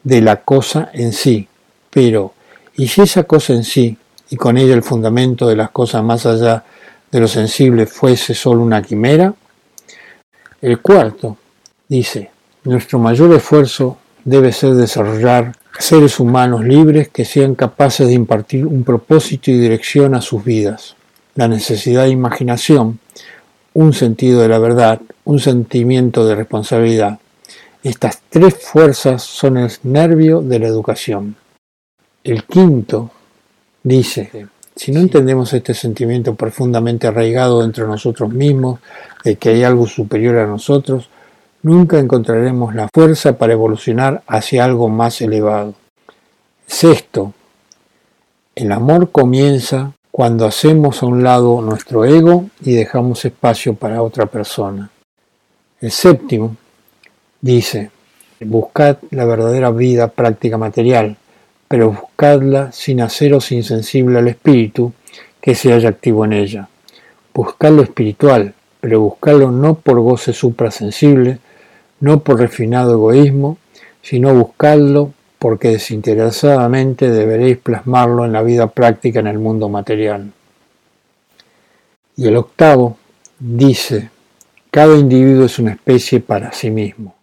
de 0.02 0.20
la 0.20 0.36
cosa 0.36 0.90
en 0.92 1.12
sí. 1.12 1.46
Pero, 1.90 2.34
¿y 2.76 2.88
si 2.88 3.02
esa 3.02 3.24
cosa 3.24 3.52
en 3.52 3.64
sí, 3.64 3.96
y 4.30 4.36
con 4.36 4.58
ella 4.58 4.74
el 4.74 4.82
fundamento 4.82 5.48
de 5.48 5.56
las 5.56 5.70
cosas 5.70 6.02
más 6.02 6.26
allá 6.26 6.64
de 7.10 7.20
lo 7.20 7.28
sensible, 7.28 7.86
fuese 7.86 8.34
solo 8.34 8.62
una 8.62 8.82
quimera? 8.82 9.32
El 10.60 10.80
cuarto 10.80 11.36
dice, 11.88 12.30
nuestro 12.64 12.98
mayor 12.98 13.32
esfuerzo 13.32 13.98
debe 14.24 14.52
ser 14.52 14.74
desarrollar 14.74 15.52
seres 15.78 16.18
humanos 16.18 16.64
libres 16.64 17.08
que 17.08 17.24
sean 17.24 17.54
capaces 17.54 18.08
de 18.08 18.14
impartir 18.14 18.66
un 18.66 18.82
propósito 18.82 19.52
y 19.52 19.58
dirección 19.58 20.16
a 20.16 20.20
sus 20.20 20.44
vidas, 20.44 20.96
la 21.36 21.46
necesidad 21.46 22.04
de 22.04 22.10
imaginación, 22.10 22.98
un 23.74 23.92
sentido 23.92 24.40
de 24.40 24.48
la 24.48 24.58
verdad, 24.58 25.00
un 25.24 25.38
sentimiento 25.38 26.26
de 26.26 26.34
responsabilidad. 26.34 27.20
Estas 27.84 28.22
tres 28.28 28.56
fuerzas 28.60 29.22
son 29.22 29.58
el 29.58 29.70
nervio 29.84 30.42
de 30.42 30.58
la 30.58 30.66
educación. 30.66 31.36
El 32.24 32.42
quinto 32.42 33.12
dice, 33.84 34.48
si 34.78 34.92
no 34.92 35.00
entendemos 35.00 35.52
este 35.52 35.74
sentimiento 35.74 36.36
profundamente 36.36 37.08
arraigado 37.08 37.62
dentro 37.62 37.84
de 37.84 37.90
nosotros 37.90 38.32
mismos, 38.32 38.78
de 39.24 39.34
que 39.34 39.48
hay 39.48 39.64
algo 39.64 39.88
superior 39.88 40.38
a 40.38 40.46
nosotros, 40.46 41.10
nunca 41.64 41.98
encontraremos 41.98 42.76
la 42.76 42.88
fuerza 42.94 43.38
para 43.38 43.54
evolucionar 43.54 44.22
hacia 44.28 44.64
algo 44.64 44.88
más 44.88 45.20
elevado. 45.20 45.74
Sexto, 46.68 47.34
el 48.54 48.70
amor 48.70 49.10
comienza 49.10 49.94
cuando 50.12 50.46
hacemos 50.46 51.02
a 51.02 51.06
un 51.06 51.24
lado 51.24 51.60
nuestro 51.60 52.04
ego 52.04 52.48
y 52.60 52.74
dejamos 52.74 53.24
espacio 53.24 53.74
para 53.74 54.00
otra 54.00 54.26
persona. 54.26 54.90
El 55.80 55.90
séptimo 55.90 56.56
dice, 57.40 57.90
buscad 58.38 58.98
la 59.10 59.24
verdadera 59.24 59.72
vida 59.72 60.06
práctica 60.06 60.56
material, 60.56 61.16
pero 61.68 61.90
buscadla 61.90 62.72
sin 62.72 63.02
haceros 63.02 63.52
insensible 63.52 64.18
al 64.18 64.28
espíritu 64.28 64.92
que 65.40 65.54
se 65.54 65.72
haya 65.72 65.90
activo 65.90 66.24
en 66.24 66.32
ella. 66.32 66.68
Buscad 67.34 67.72
lo 67.72 67.82
espiritual, 67.82 68.54
pero 68.80 69.00
buscadlo 69.00 69.50
no 69.50 69.74
por 69.74 70.00
goce 70.00 70.32
suprasensible, 70.32 71.38
no 72.00 72.20
por 72.20 72.38
refinado 72.38 72.94
egoísmo, 72.94 73.58
sino 74.02 74.34
buscadlo 74.34 75.12
porque 75.38 75.68
desinteresadamente 75.68 77.10
deberéis 77.10 77.58
plasmarlo 77.58 78.24
en 78.24 78.32
la 78.32 78.42
vida 78.42 78.68
práctica 78.68 79.20
en 79.20 79.28
el 79.28 79.38
mundo 79.38 79.68
material. 79.68 80.32
Y 82.16 82.26
el 82.26 82.36
octavo 82.36 82.96
dice, 83.38 84.10
cada 84.70 84.96
individuo 84.96 85.44
es 85.44 85.58
una 85.58 85.72
especie 85.72 86.20
para 86.20 86.52
sí 86.52 86.70
mismo. 86.70 87.17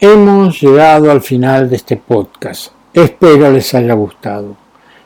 Hemos 0.00 0.60
llegado 0.60 1.10
al 1.10 1.20
final 1.20 1.68
de 1.68 1.74
este 1.74 1.96
podcast. 1.96 2.70
Espero 2.94 3.50
les 3.50 3.74
haya 3.74 3.94
gustado. 3.94 4.56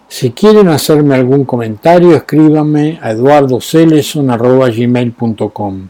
Si 0.07 0.33
quieren 0.33 0.68
hacerme 0.68 1.14
algún 1.14 1.46
comentario, 1.46 2.14
escríbanme 2.14 2.98
a 3.00 3.12
eduardoceleson.gmail.com. 3.12 5.88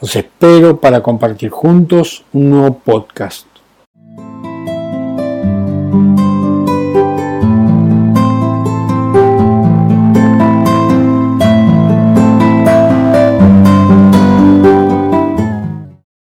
Los 0.00 0.16
espero 0.16 0.80
para 0.80 1.00
compartir 1.00 1.50
juntos 1.50 2.24
un 2.32 2.50
nuevo 2.50 2.76
podcast. 2.76 3.46